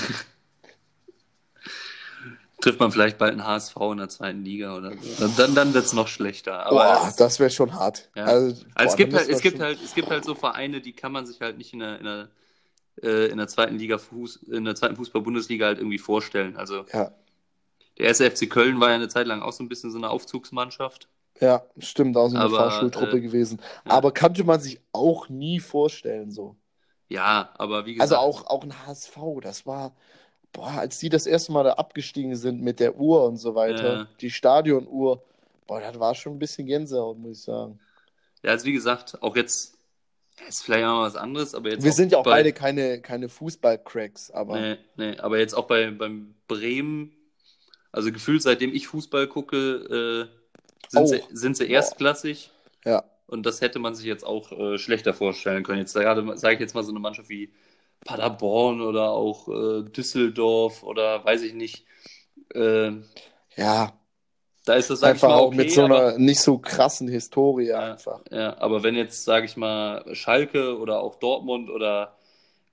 [2.61, 5.27] Trifft man vielleicht bald einen HSV in der zweiten Liga oder so.
[5.37, 6.65] Dann, dann wird es noch schlechter.
[6.65, 8.09] Aber boah, es, das wäre schon hart.
[8.15, 8.25] Ja.
[8.25, 10.93] Also, boah, also es, gibt halt, es, gibt halt, es gibt halt so Vereine, die
[10.93, 12.29] kann man sich halt nicht in der, in der,
[13.01, 16.55] äh, in der zweiten Liga, Fuß, in der zweiten Fußball-Bundesliga halt irgendwie vorstellen.
[16.57, 17.11] Also ja.
[18.01, 20.09] Der erste FC Köln war ja eine Zeit lang auch so ein bisschen so eine
[20.09, 21.07] Aufzugsmannschaft.
[21.39, 23.61] Ja, stimmt, auch so eine Aber, Fahrschultruppe äh, gewesen.
[23.85, 23.91] Ja.
[23.91, 26.55] Aber kannte man sich auch nie vorstellen, so.
[27.09, 28.11] Ja, aber wie gesagt.
[28.11, 29.95] Also auch, auch ein HSV, das war,
[30.51, 33.93] boah, als die das erste Mal da abgestiegen sind mit der Uhr und so weiter,
[33.93, 34.07] ja.
[34.19, 35.23] die Stadionuhr,
[35.67, 37.79] boah, das war schon ein bisschen Gänsehaut, muss ich sagen.
[38.41, 39.77] Ja, also wie gesagt, auch jetzt
[40.47, 41.83] ist vielleicht auch mal was anderes, aber jetzt.
[41.83, 45.67] Wir sind ja auch bei, beide keine, keine Fußball-Cracks, aber Nee, nee, aber jetzt auch
[45.67, 47.15] bei, beim Bremen,
[47.91, 52.51] also gefühlt seitdem ich Fußball gucke, äh, sind, sie, sind sie erstklassig.
[52.85, 53.03] ja.
[53.27, 55.79] Und das hätte man sich jetzt auch äh, schlechter vorstellen können.
[55.79, 57.53] Jetzt gerade sage ich jetzt mal so eine Mannschaft wie
[58.03, 61.85] Paderborn oder auch äh, Düsseldorf oder weiß ich nicht.
[62.53, 62.91] Äh,
[63.55, 63.93] Ja,
[64.65, 67.67] da ist das, einfach mal, auch okay, mit so einer aber, nicht so krassen Historie
[67.67, 67.79] Ja.
[67.93, 68.21] einfach.
[68.31, 72.17] ja, aber wenn jetzt, sage ich mal, Schalke oder auch Dortmund oder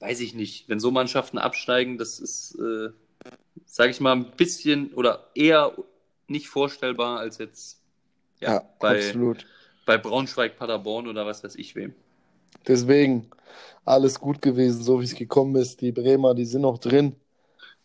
[0.01, 2.91] weiß ich nicht, wenn so Mannschaften absteigen, das ist, äh,
[3.67, 5.73] sage ich mal, ein bisschen oder eher
[6.27, 7.81] nicht vorstellbar als jetzt
[8.41, 9.47] ja, Ja, bei, absolut.
[9.87, 11.95] bei Braunschweig, Paderborn oder was weiß ich wem.
[12.67, 13.31] Deswegen
[13.85, 15.81] alles gut gewesen, so wie es gekommen ist.
[15.81, 17.17] Die Bremer, die sind noch drin.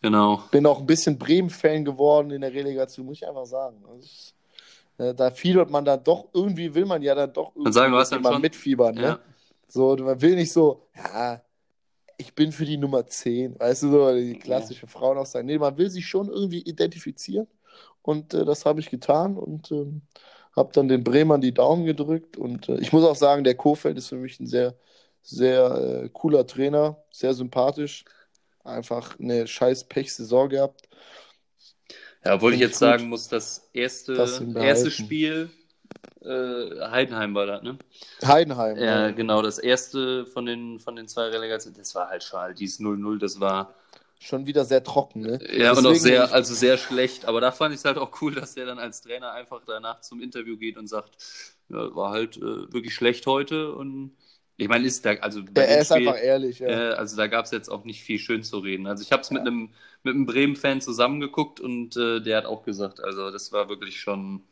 [0.02, 0.42] Genau.
[0.50, 3.82] Bin auch ein bisschen Bremen-Fan geworden in der Relegation, muss ich einfach sagen.
[4.00, 4.34] Ich,
[4.98, 7.98] äh, da fiebert man dann doch, irgendwie will man ja dann doch irgendwie sagen, du
[7.98, 8.94] hast mit dann schon- mitfiebern.
[8.94, 9.02] Ne?
[9.02, 9.18] Ja.
[9.66, 11.40] So, man will nicht so, ja,
[12.18, 15.46] ich bin für die Nummer 10, weißt du, so die klassische Frauen auch sagen.
[15.46, 17.46] Nee, man will sich schon irgendwie identifizieren
[18.02, 20.02] und äh, das habe ich getan und ähm,
[20.56, 23.98] habe dann den Bremern die Daumen gedrückt und äh, ich muss auch sagen, der Kofeld
[23.98, 24.74] ist für mich ein sehr,
[25.22, 28.04] sehr äh, cooler Trainer, sehr sympathisch,
[28.62, 30.88] einfach eine scheiß Pech-Saison gehabt.
[32.24, 34.90] Ja, obwohl ich jetzt gut, sagen muss, das erste, ihn erste.
[34.90, 35.50] Spiel,
[36.22, 37.78] äh, Heidenheim war das, ne?
[38.24, 38.76] Heidenheim.
[38.76, 39.10] Ja, ja.
[39.10, 43.18] genau, das erste von den, von den zwei Relegationen, das war halt schal, dieses 0-0,
[43.18, 43.74] das war,
[44.20, 45.38] Schon wieder sehr trocken, ne?
[45.52, 48.22] ja, und auch Deswegen, sehr, also sehr schlecht, aber da fand ich es halt auch
[48.22, 51.18] cool, dass der dann als Trainer einfach danach zum Interview geht und sagt,
[51.68, 54.16] ja, war halt äh, wirklich schlecht heute und
[54.56, 56.68] ich meine, ist da, also bei er dem ist Spiel, einfach ehrlich, ja.
[56.68, 58.86] Äh, also da gab es jetzt auch nicht viel schön zu reden.
[58.86, 59.70] Also ich habe es mit einem
[60.04, 64.42] mit einem Bremen-Fan zusammengeguckt und äh, der hat auch gesagt, also das war wirklich schon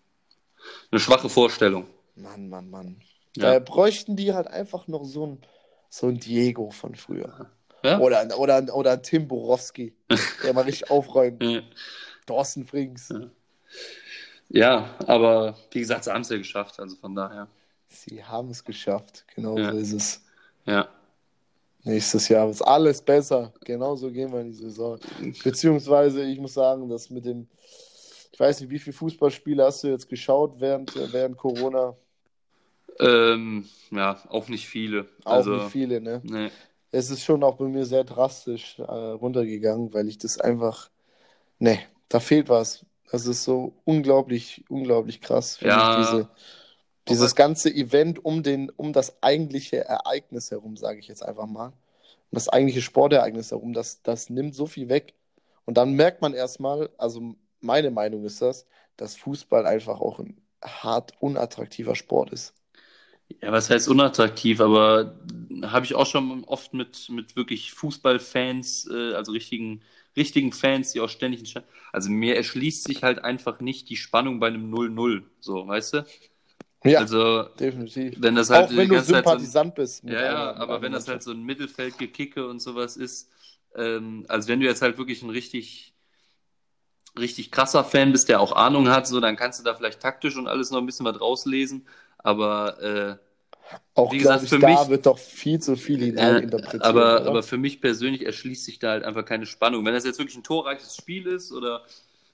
[0.90, 1.86] eine schwache Vorstellung.
[2.14, 3.00] Mann, Mann, Mann.
[3.36, 3.54] Ja.
[3.54, 5.38] Da bräuchten die halt einfach noch so ein,
[5.88, 7.50] so ein Diego von früher.
[7.82, 7.98] Ja?
[7.98, 9.94] Oder, oder, oder ein Tim Borowski,
[10.42, 11.42] der mal richtig aufräumt.
[11.42, 11.62] Äh,
[12.26, 13.12] Thorsten Frings.
[14.48, 17.48] Ja, aber wie gesagt, sie haben es ja geschafft, also von daher.
[17.88, 19.24] Sie haben es geschafft.
[19.34, 19.72] Genau Ja.
[19.72, 20.20] so ist es.
[20.66, 20.88] Ja.
[21.84, 23.52] Nächstes Jahr ist alles besser.
[23.64, 24.98] Genau so gehen wir in die Saison.
[25.42, 27.48] Beziehungsweise, ich muss sagen, dass mit dem,
[28.32, 31.94] ich weiß nicht, wie viele Fußballspiele hast du jetzt geschaut während, während Corona?
[32.98, 35.06] Ähm, ja, auch nicht viele.
[35.24, 36.20] Auch also, nicht viele, ne?
[36.24, 36.50] Nee.
[36.90, 40.90] Es ist schon auch bei mir sehr drastisch äh, runtergegangen, weil ich das einfach,
[41.58, 41.78] ne,
[42.08, 42.84] da fehlt was.
[43.10, 46.00] Das ist so unglaublich, unglaublich krass, Ja.
[46.00, 46.28] ich, diese,
[47.08, 51.68] dieses ganze Event um den, um das eigentliche Ereignis herum, sage ich jetzt einfach mal.
[51.68, 55.14] Um das eigentliche Sportereignis herum, das, das nimmt so viel weg.
[55.64, 60.40] Und dann merkt man erstmal, also meine Meinung ist das, dass Fußball einfach auch ein
[60.64, 62.54] hart unattraktiver Sport ist.
[63.40, 65.18] Ja, was heißt unattraktiv, aber
[65.62, 69.82] habe ich auch schon oft mit, mit wirklich Fußballfans, äh, also richtigen,
[70.16, 71.54] richtigen Fans, die auch ständig.
[71.92, 76.06] Also mir erschließt sich halt einfach nicht die Spannung bei einem 0-0, so, weißt du?
[76.84, 78.16] Ja, Also, definitiv.
[78.16, 80.04] wenn das halt auch wenn du ganze Zeit so ein- Sympathisant bist.
[80.08, 83.30] Ja, ja, aber wenn das halt so ein Mittelfeldgekicke und sowas ist,
[83.76, 85.91] ähm, also wenn du jetzt halt wirklich ein richtig,
[87.18, 90.36] richtig krasser Fan bist, der auch Ahnung hat, so, dann kannst du da vielleicht taktisch
[90.36, 91.86] und alles noch ein bisschen was rauslesen,
[92.18, 93.16] aber äh,
[93.94, 96.78] Auch wie gesagt, ich, für da mich- wird doch viel zu viel äh, hineininterpretiert.
[96.78, 97.26] aber, oder?
[97.26, 99.84] aber für mich persönlich erschließt sich da halt einfach keine Spannung.
[99.84, 101.84] Wenn das jetzt wirklich ein torreiches Spiel ist oder,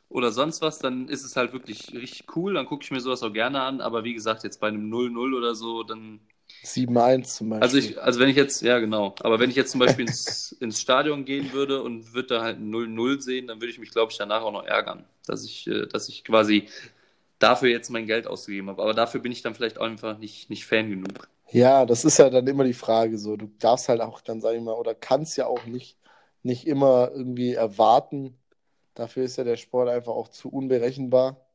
[0.08, 3.22] oder sonst was, dann ist es halt wirklich richtig cool, dann gucke ich mir sowas
[3.22, 6.20] auch gerne an, aber wie gesagt, jetzt bei einem 0-0 oder so, dann
[6.64, 7.62] 7-1 zum Beispiel.
[7.62, 10.52] Also ich, also wenn ich jetzt, ja genau, aber wenn ich jetzt zum Beispiel ins,
[10.60, 13.90] ins Stadion gehen würde und würde da halt ein 0-0 sehen, dann würde ich mich,
[13.90, 16.68] glaube ich, danach auch noch ärgern, dass ich, äh, dass ich quasi
[17.38, 18.82] dafür jetzt mein Geld ausgegeben habe.
[18.82, 21.28] Aber dafür bin ich dann vielleicht auch einfach nicht, nicht Fan genug.
[21.50, 23.36] Ja, das ist ja dann immer die Frage so.
[23.36, 25.96] Du darfst halt auch dann, sag ich mal, oder kannst ja auch nicht,
[26.42, 28.36] nicht immer irgendwie erwarten.
[28.94, 31.47] Dafür ist ja der Sport einfach auch zu unberechenbar.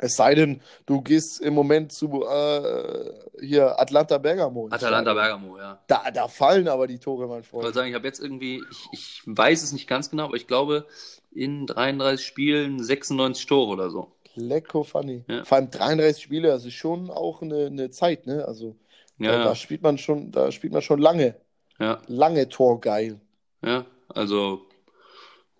[0.00, 4.68] Es sei denn, du gehst im Moment zu äh, hier Atlanta Bergamo.
[4.74, 5.04] Stadion.
[5.04, 5.82] Bergamo, ja.
[5.88, 7.74] Da, da fallen aber die Tore, mein Ich wollte Freund.
[7.74, 10.86] sagen, ich habe jetzt irgendwie, ich, ich weiß es nicht ganz genau, aber ich glaube,
[11.32, 14.12] in 33 Spielen 96 Tore oder so.
[14.36, 15.24] Lecko funny.
[15.28, 15.44] Ja.
[15.44, 18.44] Vor allem 33 Spiele, das ist schon auch eine, eine Zeit, ne?
[18.46, 18.76] Also
[19.18, 21.34] Ja, da, da ja, spielt man schon, da spielt man schon lange.
[21.80, 23.20] ja, Lange Torgeil.
[23.64, 23.84] ja.
[24.10, 24.62] Also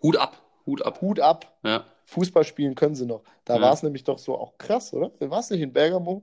[0.03, 1.01] Hut ab, Hut ab.
[1.03, 1.59] Hut ab.
[1.65, 3.23] Ja, Fußball spielen können sie noch.
[3.45, 3.63] Da Ja.
[3.63, 5.13] war es nämlich doch so auch krass, oder?
[5.21, 6.23] War es nicht in Bergamo,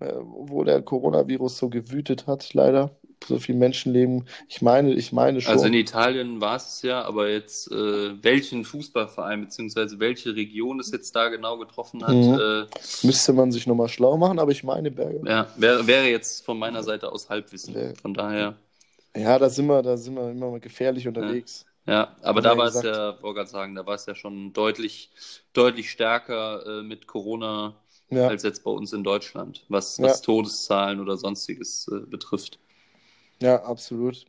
[0.00, 2.90] äh, wo der Coronavirus so gewütet hat, leider.
[3.26, 4.26] So viel Menschenleben.
[4.48, 5.54] Ich meine, ich meine schon.
[5.54, 10.90] Also in Italien war es ja, aber jetzt äh, welchen Fußballverein beziehungsweise welche Region es
[10.90, 12.38] jetzt da genau getroffen hat, Mhm.
[12.38, 12.66] äh,
[13.06, 15.22] Müsste man sich nochmal schlau machen, aber ich meine Berge.
[15.26, 17.94] ja, wäre, wäre jetzt von meiner Seite aus Halbwissen.
[18.02, 18.56] Von daher,
[19.16, 21.64] Ja, da sind wir, da sind wir immer mal gefährlich unterwegs.
[21.64, 24.52] ja, aber Haben da war es ja, wollte gerade sagen, da war es ja schon
[24.52, 25.10] deutlich,
[25.52, 27.74] deutlich stärker äh, mit Corona
[28.10, 30.04] Ja, als jetzt bei uns in Deutschland, was, Ja.
[30.06, 32.58] was Todeszahlen oder sonstiges äh, betrifft.
[33.40, 34.26] ja, absolut.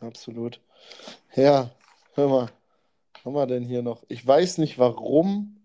[0.00, 0.58] Absolut.
[1.36, 1.70] Ja,
[2.14, 2.50] hör mal.
[3.14, 4.02] Was haben wir denn hier noch?
[4.08, 5.56] Ich weiß nicht, warum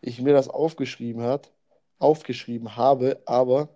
[0.00, 1.50] ich mir das aufgeschrieben hat,
[1.98, 3.68] aufgeschrieben habe, aber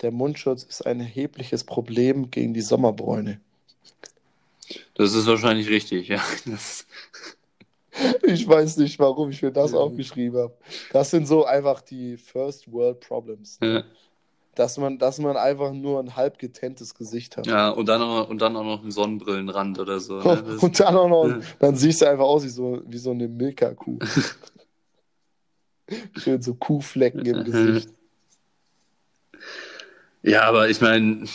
[0.00, 3.40] der Mundschutz ist ein erhebliches Problem gegen die Sommerbräune.
[4.96, 6.20] Das ist wahrscheinlich richtig, ja.
[6.46, 6.86] Das,
[8.24, 9.78] Ich weiß nicht, warum ich mir das Ja.
[9.78, 10.54] aufgeschrieben habe.
[10.92, 13.58] Das sind so einfach die First World Problems.
[13.62, 13.84] ja.
[14.54, 17.46] Dass man, dass man einfach nur ein halb getenntes Gesicht hat.
[17.46, 20.14] ja, und dann, auch, und dann auch noch einen Sonnenbrillenrand oder so.
[20.22, 20.42] Ne?
[20.46, 21.40] Das, Und dann auch noch, Ja.
[21.58, 23.98] dann siehst du einfach aus wie so, wie so eine Milka-Kuh.
[26.16, 27.90] Schön so Kuhflecken im Gesicht.
[30.22, 31.26] ja, aber ich meine,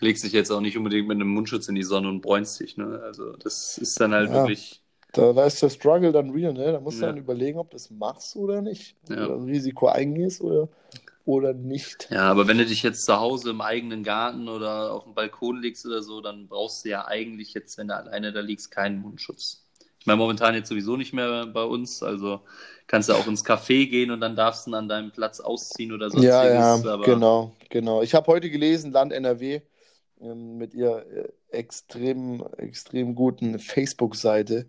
[0.00, 2.76] legst dich jetzt auch nicht unbedingt mit einem Mundschutz in die Sonne und bräunst dich.
[2.76, 3.00] Ne?
[3.02, 4.42] Also das ist dann halt Ja.
[4.42, 4.82] wirklich.
[5.12, 6.72] Da, da ist der Struggle dann real, ne?
[6.72, 7.12] Da musst du Ja.
[7.12, 8.94] dann überlegen, ob du das machst oder nicht.
[9.08, 9.24] Ja.
[9.24, 10.68] Oder Risiko eingehst oder,
[11.24, 12.08] oder nicht.
[12.10, 15.62] Ja, aber wenn du dich jetzt zu Hause im eigenen Garten oder auf dem Balkon
[15.62, 19.00] legst oder so, dann brauchst du ja eigentlich jetzt, wenn du alleine da liegst, keinen
[19.00, 19.64] Mundschutz.
[19.98, 22.40] Ich meine, momentan jetzt sowieso nicht mehr bei uns, also
[22.86, 26.10] kannst du auch ins Café gehen und dann darfst du an deinem Platz ausziehen oder
[26.10, 26.34] sonstiges.
[26.34, 28.02] Ja, ja, aber genau, genau.
[28.02, 29.60] Ich habe heute gelesen, Land NRW
[30.20, 34.66] mit ihrer äh, extrem, extrem guten Facebook-Seite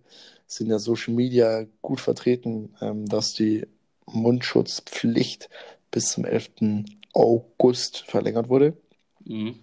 [0.48, 3.68] sind ja Social Media gut vertreten, ähm, dass die
[4.06, 5.50] Mundschutzpflicht
[5.92, 6.86] bis zum 11.
[7.14, 8.78] August verlängert wurde.
[9.26, 9.60] Mhm.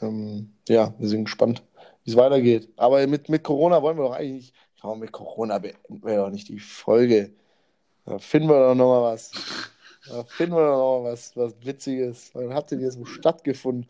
[0.00, 1.62] Ähm, ja, wir sind gespannt,
[2.04, 2.68] wie es weitergeht.
[2.76, 6.30] Aber mit, mit Corona wollen wir doch eigentlich, ich glaube, mit Corona beenden wir doch
[6.30, 7.32] nicht die Folge.
[8.06, 9.32] Da finden wir doch nochmal was.
[10.08, 12.30] Da finden wir doch nochmal was, was Witziges.
[12.32, 13.88] Wann habt ihr denn jetzt so stattgefunden?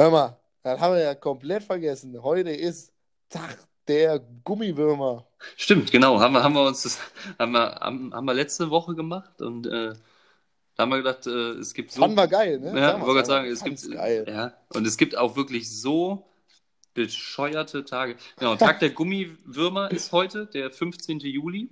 [0.00, 2.22] Hör mal, das haben wir ja komplett vergessen.
[2.22, 2.92] Heute ist
[3.28, 5.26] Tag der Gummiwürmer.
[5.56, 6.20] Stimmt, genau.
[6.20, 7.00] Haben wir, haben wir uns das,
[7.36, 9.94] haben wir, haben, haben wir letzte Woche gemacht und äh,
[10.76, 12.00] da haben wir gedacht, äh, es gibt so.
[12.00, 12.80] Fanden wir geil, ne?
[12.80, 14.24] Ja, ich wollte gerade sagen, es gibt, geil.
[14.28, 16.30] ja, und es gibt auch wirklich so
[16.94, 18.14] bescheuerte Tage.
[18.38, 21.18] Genau, Tag der Gummiwürmer ist heute, der 15.
[21.18, 21.70] Juli.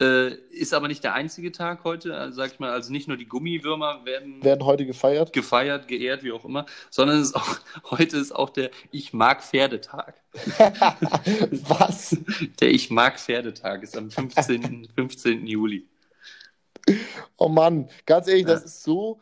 [0.00, 3.16] Äh, ist aber nicht der einzige Tag heute, also sag ich mal, also nicht nur
[3.18, 5.32] die Gummiwürmer werden Werden heute gefeiert.
[5.34, 7.58] gefeiert, geehrt, wie auch immer, sondern ist auch,
[7.90, 10.14] heute ist auch der Ich mag Pferdetag.
[11.68, 12.16] was?
[12.60, 14.88] Der Ich mag Pferdetag ist am 15.
[14.94, 15.46] 15.
[15.46, 15.86] Juli.
[17.36, 18.54] Oh Mann, ganz ehrlich, Ja.
[18.54, 19.20] das ist so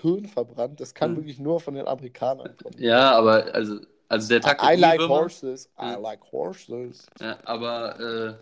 [0.00, 0.80] hirnverbrannt.
[0.80, 1.16] Das kann Ja.
[1.16, 2.74] wirklich nur von den Amerikanern kommen.
[2.78, 5.66] Ja, aber also, also der Tag der I like horses.
[5.78, 5.96] I Ja.
[5.98, 7.06] like horses.
[7.20, 8.34] Ja, aber äh,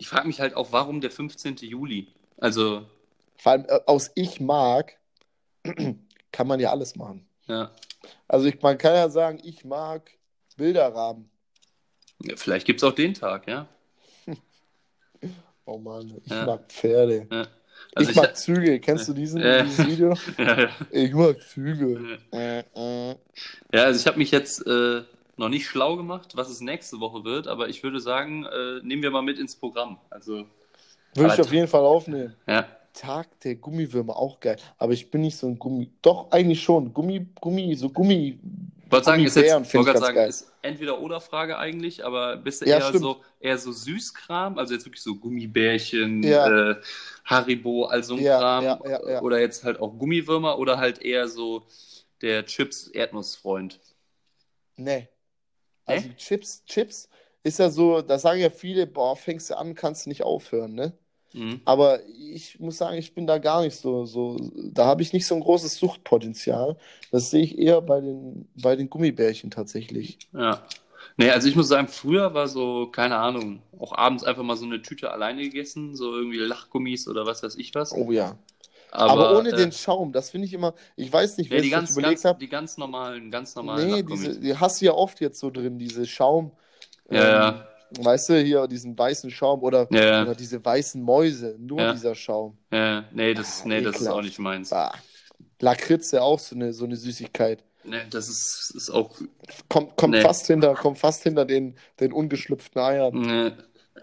[0.00, 1.56] ich frage mich halt auch, warum der 15.
[1.58, 2.08] Juli?
[2.38, 2.86] Also,
[3.36, 4.98] Vor allem äh, aus Ich mag
[6.32, 7.28] kann man ja alles machen.
[7.46, 7.70] ja,
[8.28, 10.10] Also ich, man kann ja sagen, ich mag
[10.56, 11.30] Bilderrahmen.
[12.22, 13.68] ja vielleicht gibt es auch den Tag, ja.
[15.66, 16.46] Oh Mann, ich Ja.
[16.46, 17.28] mag Pferde.
[17.30, 17.46] ja.
[17.94, 18.78] Also ich mag Züge.
[18.80, 19.64] Kennst du diesen, Äh.
[19.64, 20.14] dieses Video?
[20.38, 20.70] ja, ja.
[20.90, 22.18] Ich mag Züge.
[23.72, 25.02] Ja, also ich habe mich jetzt äh,
[25.40, 29.02] noch nicht schlau gemacht, was es nächste Woche wird, aber ich würde sagen, äh, nehmen
[29.02, 29.98] wir mal mit ins Programm.
[30.10, 30.44] Also,
[31.14, 32.36] Würde ich auf jeden Fall aufnehmen.
[32.46, 34.56] ja, Tag der Gummiwürmer, auch geil.
[34.76, 35.90] Aber ich bin nicht so ein Gummi.
[36.02, 36.92] Doch, eigentlich schon.
[36.92, 38.38] Gummi, Gummi, so Gummi.
[38.90, 40.28] Wollte sagen, ist jetzt, wollte sagen, geil.
[40.28, 43.04] ist entweder oder Frage eigentlich, aber bist du Ja, eher stimmt.
[43.04, 46.70] so eher so Süßkram, also jetzt wirklich so Gummibärchen, Ja.
[46.72, 46.76] äh,
[47.24, 51.62] Haribo, all so ein Ja, Kram, oder jetzt halt auch Gummiwürmer oder halt eher so
[52.20, 53.78] der Chips Erdnussfreund.
[54.76, 55.08] Nee.
[55.90, 57.08] Also Chips, Chips
[57.42, 60.74] ist ja so, da sagen ja viele, boah, fängst du an, kannst du nicht aufhören,
[60.74, 60.92] ne?
[61.32, 61.60] Mhm.
[61.64, 65.26] Aber ich muss sagen, ich bin da gar nicht so, so, da habe ich nicht
[65.26, 66.76] so ein großes Suchtpotenzial.
[67.12, 70.18] Das sehe ich eher bei den, bei den Gummibärchen tatsächlich.
[70.32, 70.66] Ja.
[71.16, 74.64] Nee, also ich muss sagen, früher war so, keine Ahnung, auch abends einfach mal so
[74.64, 77.92] eine Tüte alleine gegessen, so irgendwie Lachgummis oder was weiß ich was.
[77.92, 78.38] Oh ja.
[78.92, 81.62] Aber, Aber, ohne äh, den Schaum, das finde ich immer, ich weiß nicht, nee, wer
[81.62, 82.40] die sich das ganz, überlegt hat.
[82.42, 85.78] die ganz normalen, ganz normalen Nee, diese, die hast du ja oft jetzt so drin,
[85.78, 86.52] diese Schaum.
[87.10, 87.66] Ja, ja.
[87.98, 92.56] Weißt du, hier diesen weißen Schaum oder, Ja, oder diese weißen Mäuse, nur dieser Schaum.
[92.72, 94.72] Ja, nee, das, Ah, nee, das ist auch nicht meins.
[94.72, 94.92] Ah.
[95.60, 97.64] Lakritze auch so eine, so eine Süßigkeit.
[97.82, 99.10] Nee, das ist, ist auch.
[99.68, 100.20] Kommt, kommt Nee.
[100.20, 103.14] fast hinter, kommt fast hinter den, den ungeschlüpften Eiern.
[103.14, 103.52] Nee.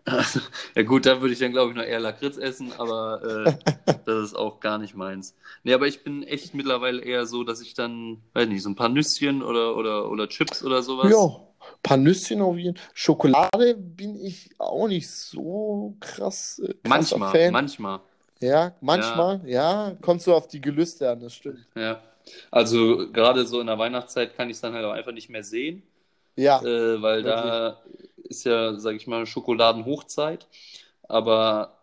[0.76, 4.24] ja gut, da würde ich dann glaube ich noch eher Lakritz essen, aber äh, das
[4.24, 5.36] ist auch gar nicht meins.
[5.64, 8.76] Nee, aber ich bin echt mittlerweile eher so, dass ich dann, weiß nicht, so ein
[8.76, 11.12] paar Nüsschen oder, oder, oder Chips oder sowas.
[11.12, 12.88] Ja, ein paar Nüsschen auf jeden Fall.
[12.94, 16.62] Schokolade bin ich auch nicht so krass.
[16.66, 17.52] Äh, manchmal, Fan.
[17.52, 18.00] manchmal.
[18.40, 19.90] Ja, manchmal, ja.
[19.90, 19.98] ja.
[20.02, 21.66] Kommt so auf die Gelüste an, das stimmt.
[21.76, 22.02] Ja.
[22.52, 25.44] Also gerade so in der Weihnachtszeit kann ich es dann halt auch einfach nicht mehr
[25.44, 25.84] sehen.
[26.36, 26.62] Ja.
[26.62, 27.44] Äh, weil wirklich.
[27.44, 27.82] da
[28.30, 30.48] ist ja, sag ich mal, Schokoladenhochzeit.
[31.04, 31.78] Aber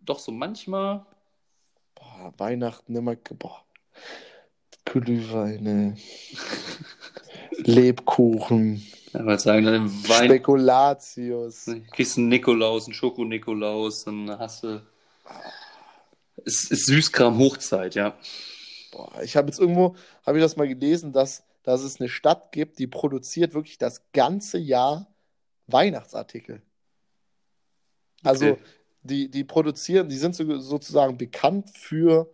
[0.00, 1.04] doch so manchmal.
[1.94, 3.16] Boah, Weihnachten immer.
[3.38, 3.64] Boah.
[4.84, 5.96] Glühweine.
[7.58, 8.86] Lebkuchen.
[9.12, 11.70] Ja, was sagen, dann Wein Spekulatius.
[11.92, 14.82] Kriegst einen Nikolaus, einen Schoko-Nikolaus, dann hast du.
[16.44, 18.14] Es ist Süßkram Hochzeit, ja.
[18.92, 22.52] Boah, ich habe jetzt irgendwo, habe ich das mal gelesen, dass, dass es eine Stadt
[22.52, 25.06] gibt, die produziert wirklich das ganze Jahr
[25.68, 26.62] Weihnachtsartikel.
[28.24, 28.62] Also okay.
[29.02, 32.28] die, die produzieren, die sind so, sozusagen bekannt für,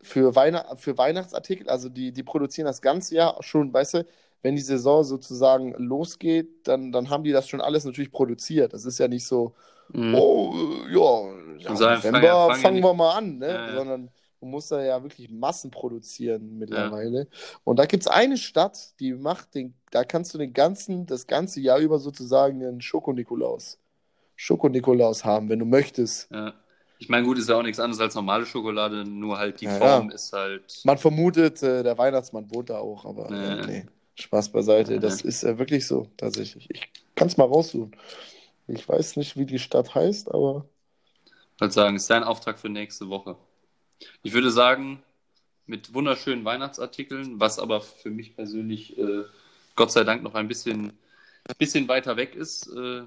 [0.00, 1.68] für, Weihn für Weihnachtsartikel.
[1.68, 4.06] Also die, die produzieren das ganze Jahr schon, weißt du,
[4.42, 8.72] wenn die Saison sozusagen losgeht, dann, dann haben die das schon alles natürlich produziert.
[8.72, 9.54] Das ist ja nicht so,
[9.88, 10.14] mhm.
[10.14, 10.54] oh,
[10.88, 13.48] ja, ja November fangen wir mal an, ne?
[13.48, 13.74] Ja, ja.
[13.74, 14.10] sondern
[14.40, 17.20] man muss da ja wirklich Massen produzieren mittlerweile.
[17.20, 17.26] Ja.
[17.64, 21.26] Und da gibt es eine Stadt, die macht den, da kannst du den ganzen, das
[21.26, 23.78] ganze Jahr über sozusagen einen Schoko-Nikolaus.
[24.36, 26.30] Schoko-Nikolaus haben, wenn du möchtest.
[26.30, 26.54] Ja.
[27.00, 29.76] Ich meine, gut, ist ja auch nichts anderes als normale Schokolade, nur halt die ja,
[29.76, 30.80] Form ist halt.
[30.84, 33.86] Man vermutet, äh, der Weihnachtsmann wohnt da auch, aber äh, nee.
[34.16, 34.98] Spaß beiseite.
[34.98, 36.68] Das ist äh, wirklich so, tatsächlich.
[36.70, 37.94] Ich kann es mal raussuchen.
[38.66, 40.66] Ich weiß nicht, wie die Stadt heißt, aber.
[41.54, 43.36] Ich würde sagen, ist dein Auftrag für nächste Woche.
[44.22, 45.02] Ich würde sagen,
[45.66, 49.24] mit wunderschönen Weihnachtsartikeln, was aber für mich persönlich äh,
[49.76, 50.92] Gott sei Dank noch ein bisschen,
[51.58, 53.02] bisschen weiter weg ist, äh,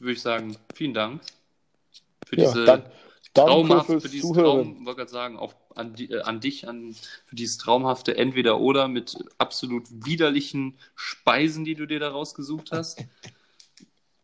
[0.00, 1.20] würde ich sagen, vielen Dank
[2.26, 2.82] für ja, diese dann,
[3.34, 6.94] traumhafte, für dieses Traum, wollte gerade sagen, auch an, die, äh, an dich, an,
[7.26, 13.04] für dieses traumhafte Entweder-Oder mit absolut widerlichen Speisen, die du dir da rausgesucht hast.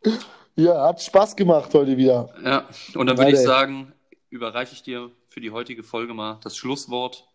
[0.59, 2.35] Ja, hat Spaß gemacht heute wieder.
[2.43, 3.93] Ja, und dann würde ich sagen,
[4.31, 7.29] überreiche ich dir für die heutige Folge mal das Schlusswort.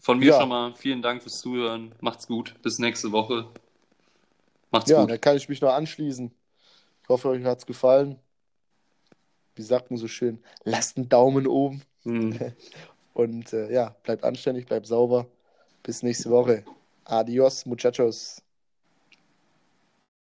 [0.00, 0.40] Von mir ja.
[0.40, 1.94] schon mal vielen Dank fürs Zuhören.
[2.00, 2.54] Macht's gut.
[2.62, 3.50] Bis nächste Woche.
[4.70, 5.10] Macht's ja, gut.
[5.10, 6.32] Ja, dann kann ich mich noch anschließen.
[7.02, 8.18] Ich hoffe, euch hat's gefallen.
[9.56, 10.42] Wie sagt man so schön?
[10.64, 11.82] Lasst einen Daumen oben.
[12.04, 12.54] Hm.
[13.12, 15.26] Und äh, ja, bleibt anständig, bleibt sauber.
[15.82, 16.64] Bis nächste Woche.
[17.04, 18.42] Adios, muchachos.